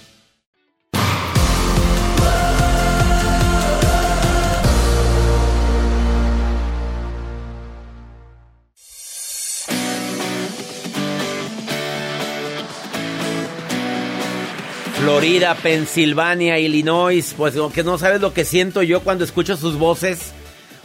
Florida, 15.01 15.55
Pensilvania, 15.55 16.59
Illinois. 16.59 17.33
Pues 17.35 17.55
que 17.73 17.83
no 17.83 17.97
sabes 17.97 18.21
lo 18.21 18.35
que 18.35 18.45
siento 18.45 18.83
yo 18.83 19.01
cuando 19.01 19.23
escucho 19.23 19.57
sus 19.57 19.79
voces. 19.79 20.31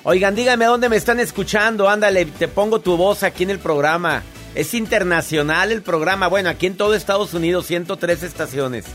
Oigan, 0.04 0.34
díganme 0.34 0.64
dónde 0.64 0.88
me 0.88 0.96
están 0.96 1.20
escuchando. 1.20 1.86
Ándale, 1.90 2.24
te 2.24 2.48
pongo 2.48 2.80
tu 2.80 2.96
voz 2.96 3.22
aquí 3.22 3.42
en 3.42 3.50
el 3.50 3.58
programa. 3.58 4.22
Es 4.54 4.72
internacional 4.72 5.70
el 5.70 5.82
programa. 5.82 6.28
Bueno, 6.28 6.48
aquí 6.48 6.66
en 6.66 6.78
todo 6.78 6.94
Estados 6.94 7.34
Unidos, 7.34 7.66
103 7.66 8.22
estaciones. 8.22 8.86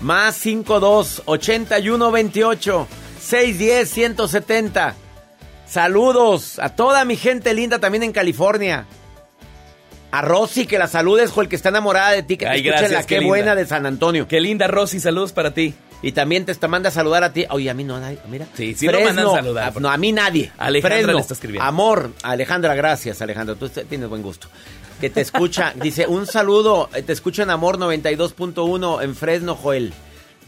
Más 0.00 0.36
52 0.36 1.22
81 1.26 2.10
28 2.10 2.88
610 3.20 3.90
170. 3.90 4.94
Saludos 5.66 6.58
a 6.58 6.70
toda 6.70 7.04
mi 7.04 7.16
gente 7.16 7.52
linda 7.52 7.78
también 7.78 8.04
en 8.04 8.12
California. 8.12 8.86
A 10.12 10.20
Rosy, 10.20 10.66
que 10.66 10.78
la 10.78 10.88
saludes, 10.88 11.30
Joel, 11.30 11.48
que 11.48 11.56
está 11.56 11.70
enamorada 11.70 12.10
de 12.12 12.22
ti, 12.22 12.36
que 12.36 12.44
te 12.46 12.52
escucha 12.54 12.70
gracias, 12.70 12.92
la 12.92 13.06
qué 13.06 13.20
buena 13.20 13.54
de 13.54 13.66
San 13.66 13.86
Antonio. 13.86 14.28
Qué 14.28 14.40
linda, 14.40 14.68
Rosy. 14.68 15.00
Saludos 15.00 15.32
para 15.32 15.52
ti. 15.54 15.74
Y 16.02 16.12
también 16.12 16.44
te, 16.44 16.68
manda 16.68 16.90
a 16.90 16.92
saludar 16.92 17.24
a 17.24 17.32
ti. 17.32 17.46
Oye, 17.48 17.70
a 17.70 17.74
mí 17.74 17.82
no, 17.84 17.98
nadie, 17.98 18.18
mira. 18.28 18.46
Sí, 18.54 18.74
sí 18.74 18.86
lo 18.88 19.00
mandan 19.00 19.24
saludar. 19.30 19.72
a- 19.74 19.80
no, 19.80 19.88
a 19.90 19.96
mí 19.96 20.12
nadie. 20.12 20.52
Alejandra 20.58 20.96
Fresno, 20.98 21.12
le 21.14 21.20
está 21.20 21.34
escribiendo. 21.34 21.66
Amor, 21.66 22.10
Alejandra, 22.22 22.74
gracias, 22.74 23.22
Alejandra. 23.22 23.54
Tú 23.54 23.68
tienes 23.68 24.08
buen 24.08 24.20
gusto. 24.22 24.48
Que 25.00 25.08
te 25.10 25.20
escucha, 25.20 25.72
dice, 25.80 26.06
un 26.06 26.26
saludo, 26.26 26.90
eh, 26.94 27.02
te 27.02 27.12
escucho 27.12 27.42
en 27.42 27.50
Amor 27.50 27.78
92.1 27.78 29.02
en 29.02 29.14
Fresno, 29.16 29.54
Joel. 29.54 29.92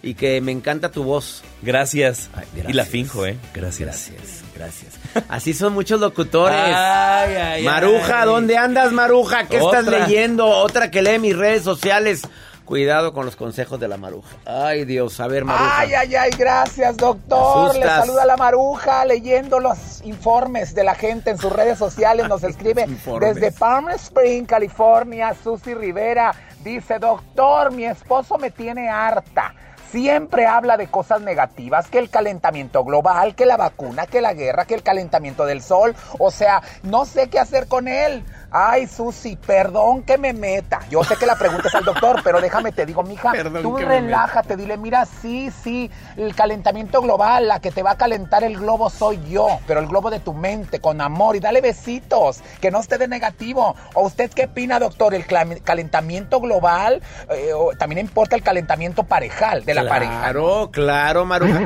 Y 0.02 0.14
que 0.14 0.40
me 0.42 0.52
encanta 0.52 0.90
tu 0.90 1.04
voz. 1.04 1.42
Gracias. 1.62 2.28
Ay, 2.34 2.44
Y 2.54 2.56
la 2.58 2.62
gracias. 2.64 2.88
finjo, 2.88 3.24
¿eh? 3.24 3.38
Gracias. 3.54 4.10
Gracias, 4.10 4.42
gracias. 4.54 4.92
Así 5.28 5.54
son 5.54 5.72
muchos 5.72 6.00
locutores. 6.00 6.56
Ay, 6.58 7.34
ay, 7.36 7.64
Maruja, 7.64 8.22
ay. 8.22 8.26
¿dónde 8.26 8.56
andas, 8.56 8.92
Maruja? 8.92 9.46
¿Qué 9.46 9.58
estás 9.58 9.86
leyendo? 9.86 10.46
Otra 10.46 10.90
que 10.90 11.02
lee 11.02 11.18
mis 11.18 11.36
redes 11.36 11.62
sociales. 11.62 12.22
Cuidado 12.64 13.12
con 13.12 13.26
los 13.26 13.36
consejos 13.36 13.78
de 13.78 13.88
la 13.88 13.98
maruja. 13.98 14.36
Ay, 14.46 14.86
Dios, 14.86 15.20
a 15.20 15.26
ver, 15.26 15.44
maruja. 15.44 15.80
Ay, 15.80 15.92
ay, 15.92 16.14
ay, 16.14 16.30
gracias, 16.30 16.96
doctor. 16.96 17.76
Le 17.76 17.84
saluda 17.84 18.24
la 18.24 18.38
maruja 18.38 19.04
leyendo 19.04 19.60
los 19.60 20.00
informes 20.02 20.74
de 20.74 20.82
la 20.82 20.94
gente 20.94 21.30
en 21.30 21.36
sus 21.36 21.52
redes 21.52 21.78
sociales. 21.78 22.26
Nos 22.26 22.42
escribe 22.42 22.86
desde 23.20 23.52
Palm 23.52 23.90
Spring, 23.90 24.46
California, 24.46 25.34
Susy 25.44 25.74
Rivera. 25.74 26.34
Dice, 26.62 26.98
doctor, 26.98 27.70
mi 27.70 27.84
esposo 27.84 28.38
me 28.38 28.50
tiene 28.50 28.88
harta 28.88 29.54
siempre 29.94 30.44
habla 30.44 30.76
de 30.76 30.88
cosas 30.88 31.20
negativas, 31.20 31.86
que 31.86 32.00
el 32.00 32.10
calentamiento 32.10 32.82
global, 32.82 33.36
que 33.36 33.46
la 33.46 33.56
vacuna, 33.56 34.06
que 34.06 34.20
la 34.20 34.34
guerra, 34.34 34.64
que 34.64 34.74
el 34.74 34.82
calentamiento 34.82 35.46
del 35.46 35.62
sol. 35.62 35.94
O 36.18 36.32
sea, 36.32 36.62
no 36.82 37.04
sé 37.04 37.28
qué 37.28 37.38
hacer 37.38 37.68
con 37.68 37.86
él. 37.86 38.24
Ay, 38.56 38.86
Susi, 38.86 39.34
perdón 39.34 40.04
que 40.04 40.16
me 40.16 40.32
meta. 40.32 40.78
Yo 40.88 41.02
sé 41.02 41.16
que 41.16 41.26
la 41.26 41.36
pregunta 41.36 41.66
es 41.66 41.74
al 41.74 41.84
doctor, 41.84 42.20
pero 42.22 42.40
déjame 42.40 42.70
te 42.70 42.86
digo, 42.86 43.02
mija, 43.02 43.32
tú 43.60 43.76
relájate, 43.76 44.56
dile, 44.56 44.76
mira, 44.76 45.04
sí, 45.06 45.50
sí, 45.50 45.90
el 46.16 46.36
calentamiento 46.36 47.02
global, 47.02 47.48
la 47.48 47.58
que 47.58 47.72
te 47.72 47.82
va 47.82 47.90
a 47.90 47.96
calentar 47.96 48.44
el 48.44 48.56
globo 48.56 48.90
soy 48.90 49.20
yo, 49.28 49.58
pero 49.66 49.80
el 49.80 49.88
globo 49.88 50.08
de 50.08 50.20
tu 50.20 50.34
mente, 50.34 50.78
con 50.78 51.00
amor, 51.00 51.34
y 51.34 51.40
dale 51.40 51.60
besitos, 51.60 52.42
que 52.60 52.70
no 52.70 52.78
esté 52.78 52.96
de 52.96 53.08
negativo. 53.08 53.74
¿O 53.94 54.02
usted 54.02 54.30
qué 54.30 54.44
opina, 54.44 54.78
doctor? 54.78 55.14
¿El 55.14 55.26
calentamiento 55.26 56.38
global? 56.38 57.02
Eh, 57.30 57.50
también 57.76 58.06
importa 58.06 58.36
el 58.36 58.44
calentamiento 58.44 59.02
parejal 59.02 59.64
de 59.64 59.74
la 59.74 59.88
pareja. 59.88 60.20
Claro, 60.20 60.70
claro, 60.70 61.24
Maruja. 61.24 61.60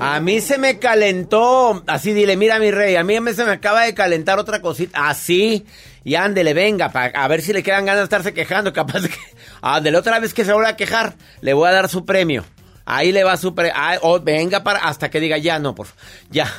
A 0.00 0.18
mí 0.18 0.40
se 0.40 0.58
me 0.58 0.80
calentó, 0.80 1.84
así 1.86 2.12
dile, 2.12 2.36
mira 2.36 2.58
mi 2.58 2.72
rey, 2.72 2.96
a 2.96 3.04
mí 3.04 3.14
se 3.32 3.44
me 3.44 3.52
acaba 3.52 3.82
de 3.82 3.94
calentar 3.94 4.40
otra 4.40 4.60
cosita, 4.60 5.08
así 5.08 5.64
y 6.04 6.16
ándele, 6.16 6.52
venga, 6.52 6.86
a 6.86 7.28
ver 7.28 7.40
si 7.40 7.54
le 7.54 7.62
quedan 7.62 7.86
ganas 7.86 8.00
de 8.00 8.04
estarse 8.04 8.34
quejando, 8.34 8.72
capaz 8.74 9.00
de 9.00 9.08
que... 9.08 9.18
Ándele, 9.62 9.96
otra 9.96 10.18
vez 10.20 10.34
que 10.34 10.44
se 10.44 10.52
vuelva 10.52 10.70
a 10.70 10.76
quejar, 10.76 11.14
le 11.40 11.54
voy 11.54 11.66
a 11.68 11.72
dar 11.72 11.88
su 11.88 12.04
premio. 12.04 12.44
Ahí 12.84 13.10
le 13.10 13.24
va 13.24 13.38
su 13.38 13.54
premio. 13.54 13.74
Oh, 14.02 14.20
venga 14.20 14.62
para... 14.62 14.80
Hasta 14.80 15.10
que 15.10 15.18
diga, 15.18 15.38
ya, 15.38 15.58
no, 15.58 15.74
por 15.74 15.86
Ya. 16.30 16.52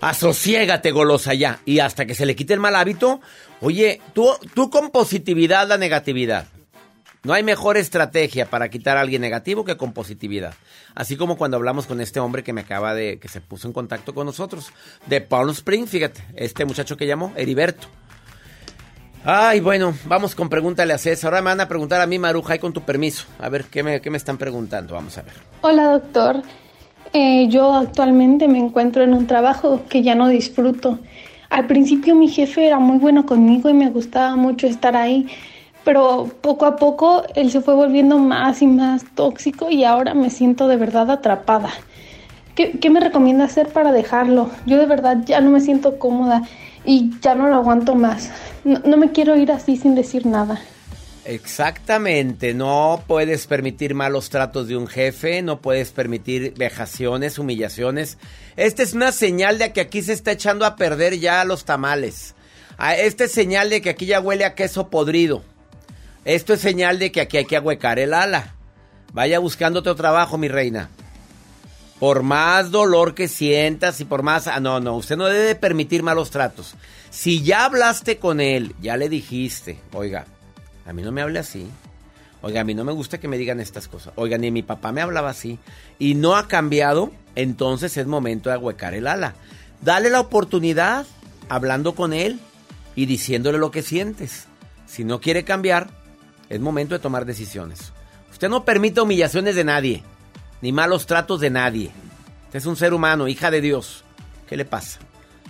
Asociégate, 0.00 0.90
golosa, 0.90 1.34
ya. 1.34 1.60
Y 1.64 1.78
hasta 1.78 2.06
que 2.06 2.14
se 2.14 2.26
le 2.26 2.34
quite 2.34 2.54
el 2.54 2.60
mal 2.60 2.74
hábito. 2.74 3.20
Oye, 3.60 4.00
tú, 4.14 4.28
tú 4.54 4.68
con 4.68 4.90
positividad 4.90 5.68
la 5.68 5.78
negatividad. 5.78 6.46
No 7.22 7.32
hay 7.32 7.42
mejor 7.42 7.76
estrategia 7.76 8.46
para 8.46 8.68
quitar 8.68 8.96
a 8.96 9.00
alguien 9.00 9.20
negativo 9.20 9.64
que 9.64 9.76
con 9.76 9.92
positividad. 9.92 10.54
Así 10.94 11.16
como 11.16 11.36
cuando 11.36 11.56
hablamos 11.56 11.86
con 11.86 12.00
este 12.00 12.18
hombre 12.20 12.42
que 12.42 12.52
me 12.52 12.62
acaba 12.62 12.94
de, 12.94 13.18
que 13.18 13.28
se 13.28 13.40
puso 13.40 13.68
en 13.68 13.72
contacto 13.72 14.14
con 14.14 14.26
nosotros, 14.26 14.72
de 15.06 15.20
Palm 15.20 15.50
Springs, 15.50 15.90
fíjate, 15.90 16.24
este 16.34 16.64
muchacho 16.64 16.96
que 16.96 17.06
llamó, 17.06 17.32
Heriberto. 17.36 17.88
Ay, 19.30 19.60
bueno, 19.60 19.92
vamos 20.06 20.34
con 20.34 20.48
pregúntale 20.48 20.94
a 20.94 20.96
César. 20.96 21.28
Ahora 21.28 21.42
me 21.42 21.50
van 21.50 21.60
a 21.60 21.68
preguntar 21.68 22.00
a 22.00 22.06
mí, 22.06 22.18
Maruja, 22.18 22.54
y 22.54 22.58
con 22.58 22.72
tu 22.72 22.80
permiso. 22.80 23.26
A 23.38 23.50
ver, 23.50 23.66
¿qué 23.66 23.82
me, 23.82 24.00
qué 24.00 24.08
me 24.08 24.16
están 24.16 24.38
preguntando? 24.38 24.94
Vamos 24.94 25.18
a 25.18 25.20
ver. 25.20 25.34
Hola, 25.60 25.84
doctor. 25.92 26.42
Eh, 27.12 27.46
yo 27.50 27.74
actualmente 27.74 28.48
me 28.48 28.56
encuentro 28.56 29.04
en 29.04 29.12
un 29.12 29.26
trabajo 29.26 29.82
que 29.86 30.02
ya 30.02 30.14
no 30.14 30.28
disfruto. 30.28 30.98
Al 31.50 31.66
principio 31.66 32.14
mi 32.14 32.28
jefe 32.28 32.66
era 32.66 32.78
muy 32.78 32.96
bueno 32.96 33.26
conmigo 33.26 33.68
y 33.68 33.74
me 33.74 33.90
gustaba 33.90 34.34
mucho 34.34 34.66
estar 34.66 34.96
ahí, 34.96 35.26
pero 35.84 36.30
poco 36.40 36.64
a 36.64 36.76
poco 36.76 37.22
él 37.34 37.50
se 37.50 37.60
fue 37.60 37.74
volviendo 37.74 38.16
más 38.16 38.62
y 38.62 38.66
más 38.66 39.04
tóxico 39.14 39.70
y 39.70 39.84
ahora 39.84 40.14
me 40.14 40.30
siento 40.30 40.68
de 40.68 40.78
verdad 40.78 41.10
atrapada. 41.10 41.68
¿Qué, 42.54 42.78
qué 42.80 42.88
me 42.88 42.98
recomienda 42.98 43.44
hacer 43.44 43.68
para 43.68 43.92
dejarlo? 43.92 44.48
Yo 44.64 44.78
de 44.78 44.86
verdad 44.86 45.18
ya 45.26 45.42
no 45.42 45.50
me 45.50 45.60
siento 45.60 45.98
cómoda 45.98 46.44
y 46.84 47.10
ya 47.20 47.34
no 47.34 47.48
lo 47.48 47.56
aguanto 47.56 47.94
más. 47.94 48.30
No, 48.64 48.96
me 48.96 49.12
quiero 49.12 49.36
ir 49.36 49.52
así 49.52 49.76
sin 49.76 49.94
decir 49.94 50.26
nada. 50.26 50.60
Exactamente, 51.24 52.54
no 52.54 53.02
puedes 53.06 53.46
permitir 53.46 53.94
malos 53.94 54.30
tratos 54.30 54.66
de 54.66 54.76
un 54.76 54.86
jefe, 54.86 55.42
no 55.42 55.60
puedes 55.60 55.90
permitir 55.90 56.54
vejaciones, 56.56 57.38
humillaciones. 57.38 58.16
Esta 58.56 58.82
es 58.82 58.94
una 58.94 59.12
señal 59.12 59.58
de 59.58 59.72
que 59.72 59.82
aquí 59.82 60.02
se 60.02 60.14
está 60.14 60.32
echando 60.32 60.64
a 60.64 60.76
perder 60.76 61.18
ya 61.18 61.44
los 61.44 61.66
tamales. 61.66 62.34
Ah, 62.78 62.94
esta 62.96 63.24
es 63.24 63.32
señal 63.32 63.68
de 63.68 63.82
que 63.82 63.90
aquí 63.90 64.06
ya 64.06 64.20
huele 64.20 64.44
a 64.44 64.54
queso 64.54 64.88
podrido. 64.88 65.42
Esto 66.24 66.54
es 66.54 66.60
señal 66.60 66.98
de 66.98 67.12
que 67.12 67.20
aquí 67.20 67.36
hay 67.36 67.44
que 67.44 67.56
ahuecar 67.56 67.98
el 67.98 68.14
ala. 68.14 68.54
Vaya 69.12 69.38
buscando 69.38 69.80
otro 69.80 69.96
trabajo, 69.96 70.38
mi 70.38 70.48
reina. 70.48 70.88
Por 71.98 72.22
más 72.22 72.70
dolor 72.70 73.14
que 73.14 73.26
sientas 73.28 74.00
y 74.00 74.04
por 74.04 74.22
más... 74.22 74.46
Ah, 74.46 74.60
no, 74.60 74.78
no, 74.80 74.96
usted 74.96 75.16
no 75.16 75.26
debe 75.26 75.54
permitir 75.56 76.02
malos 76.02 76.30
tratos. 76.30 76.74
Si 77.10 77.42
ya 77.42 77.64
hablaste 77.64 78.18
con 78.18 78.40
él, 78.40 78.74
ya 78.80 78.96
le 78.96 79.08
dijiste, 79.08 79.80
oiga, 79.92 80.26
a 80.86 80.92
mí 80.92 81.02
no 81.02 81.10
me 81.10 81.22
hable 81.22 81.40
así. 81.40 81.68
Oiga, 82.40 82.60
a 82.60 82.64
mí 82.64 82.74
no 82.74 82.84
me 82.84 82.92
gusta 82.92 83.18
que 83.18 83.26
me 83.26 83.36
digan 83.36 83.58
estas 83.58 83.88
cosas. 83.88 84.12
Oiga, 84.16 84.38
ni 84.38 84.50
mi 84.50 84.62
papá 84.62 84.92
me 84.92 85.00
hablaba 85.00 85.30
así. 85.30 85.58
Y 85.98 86.14
no 86.14 86.36
ha 86.36 86.46
cambiado, 86.46 87.10
entonces 87.34 87.96
es 87.96 88.06
momento 88.06 88.48
de 88.48 88.54
ahuecar 88.54 88.94
el 88.94 89.08
ala. 89.08 89.34
Dale 89.82 90.08
la 90.08 90.20
oportunidad 90.20 91.04
hablando 91.48 91.94
con 91.96 92.12
él 92.12 92.38
y 92.94 93.06
diciéndole 93.06 93.58
lo 93.58 93.72
que 93.72 93.82
sientes. 93.82 94.46
Si 94.86 95.02
no 95.02 95.20
quiere 95.20 95.44
cambiar, 95.44 95.88
es 96.48 96.60
momento 96.60 96.94
de 96.94 97.00
tomar 97.00 97.26
decisiones. 97.26 97.92
Usted 98.30 98.48
no 98.48 98.64
permite 98.64 99.00
humillaciones 99.00 99.56
de 99.56 99.64
nadie 99.64 100.04
ni 100.60 100.72
malos 100.72 101.06
tratos 101.06 101.40
de 101.40 101.50
nadie. 101.50 101.90
Es 102.52 102.66
un 102.66 102.76
ser 102.76 102.94
humano, 102.94 103.28
hija 103.28 103.50
de 103.50 103.60
Dios. 103.60 104.04
¿Qué 104.48 104.56
le 104.56 104.64
pasa? 104.64 104.98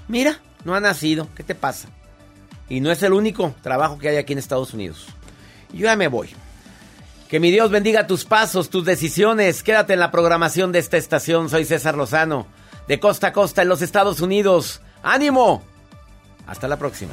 Mira, 0.09 0.40
no 0.64 0.74
ha 0.74 0.80
nacido. 0.80 1.28
¿Qué 1.34 1.42
te 1.42 1.54
pasa? 1.54 1.88
Y 2.68 2.80
no 2.80 2.90
es 2.90 3.02
el 3.02 3.12
único 3.12 3.54
trabajo 3.62 3.98
que 3.98 4.09
hay 4.09 4.16
aquí 4.16 4.32
en 4.32 4.38
Estados 4.38 4.74
Unidos. 4.74 5.06
Yo 5.72 5.84
ya 5.84 5.96
me 5.96 6.09
voy. 6.09 6.30
Que 7.28 7.40
mi 7.40 7.50
Dios 7.50 7.70
bendiga 7.70 8.06
tus 8.06 8.24
pasos, 8.24 8.70
tus 8.70 8.84
decisiones. 8.84 9.62
Quédate 9.62 9.92
en 9.92 10.00
la 10.00 10.11
programación 10.11 10.72
de 10.72 10.78
esta 10.78 10.96
estación. 10.96 11.50
Soy 11.50 11.64
César 11.64 11.96
Lozano, 11.96 12.46
de 12.86 12.98
costa 12.98 13.28
a 13.28 13.32
costa 13.32 13.62
en 13.62 13.68
los 13.68 13.82
Estados 13.82 14.20
Unidos. 14.20 14.80
¡Ánimo! 15.02 15.62
Hasta 16.46 16.68
la 16.68 16.78
próxima. 16.78 17.12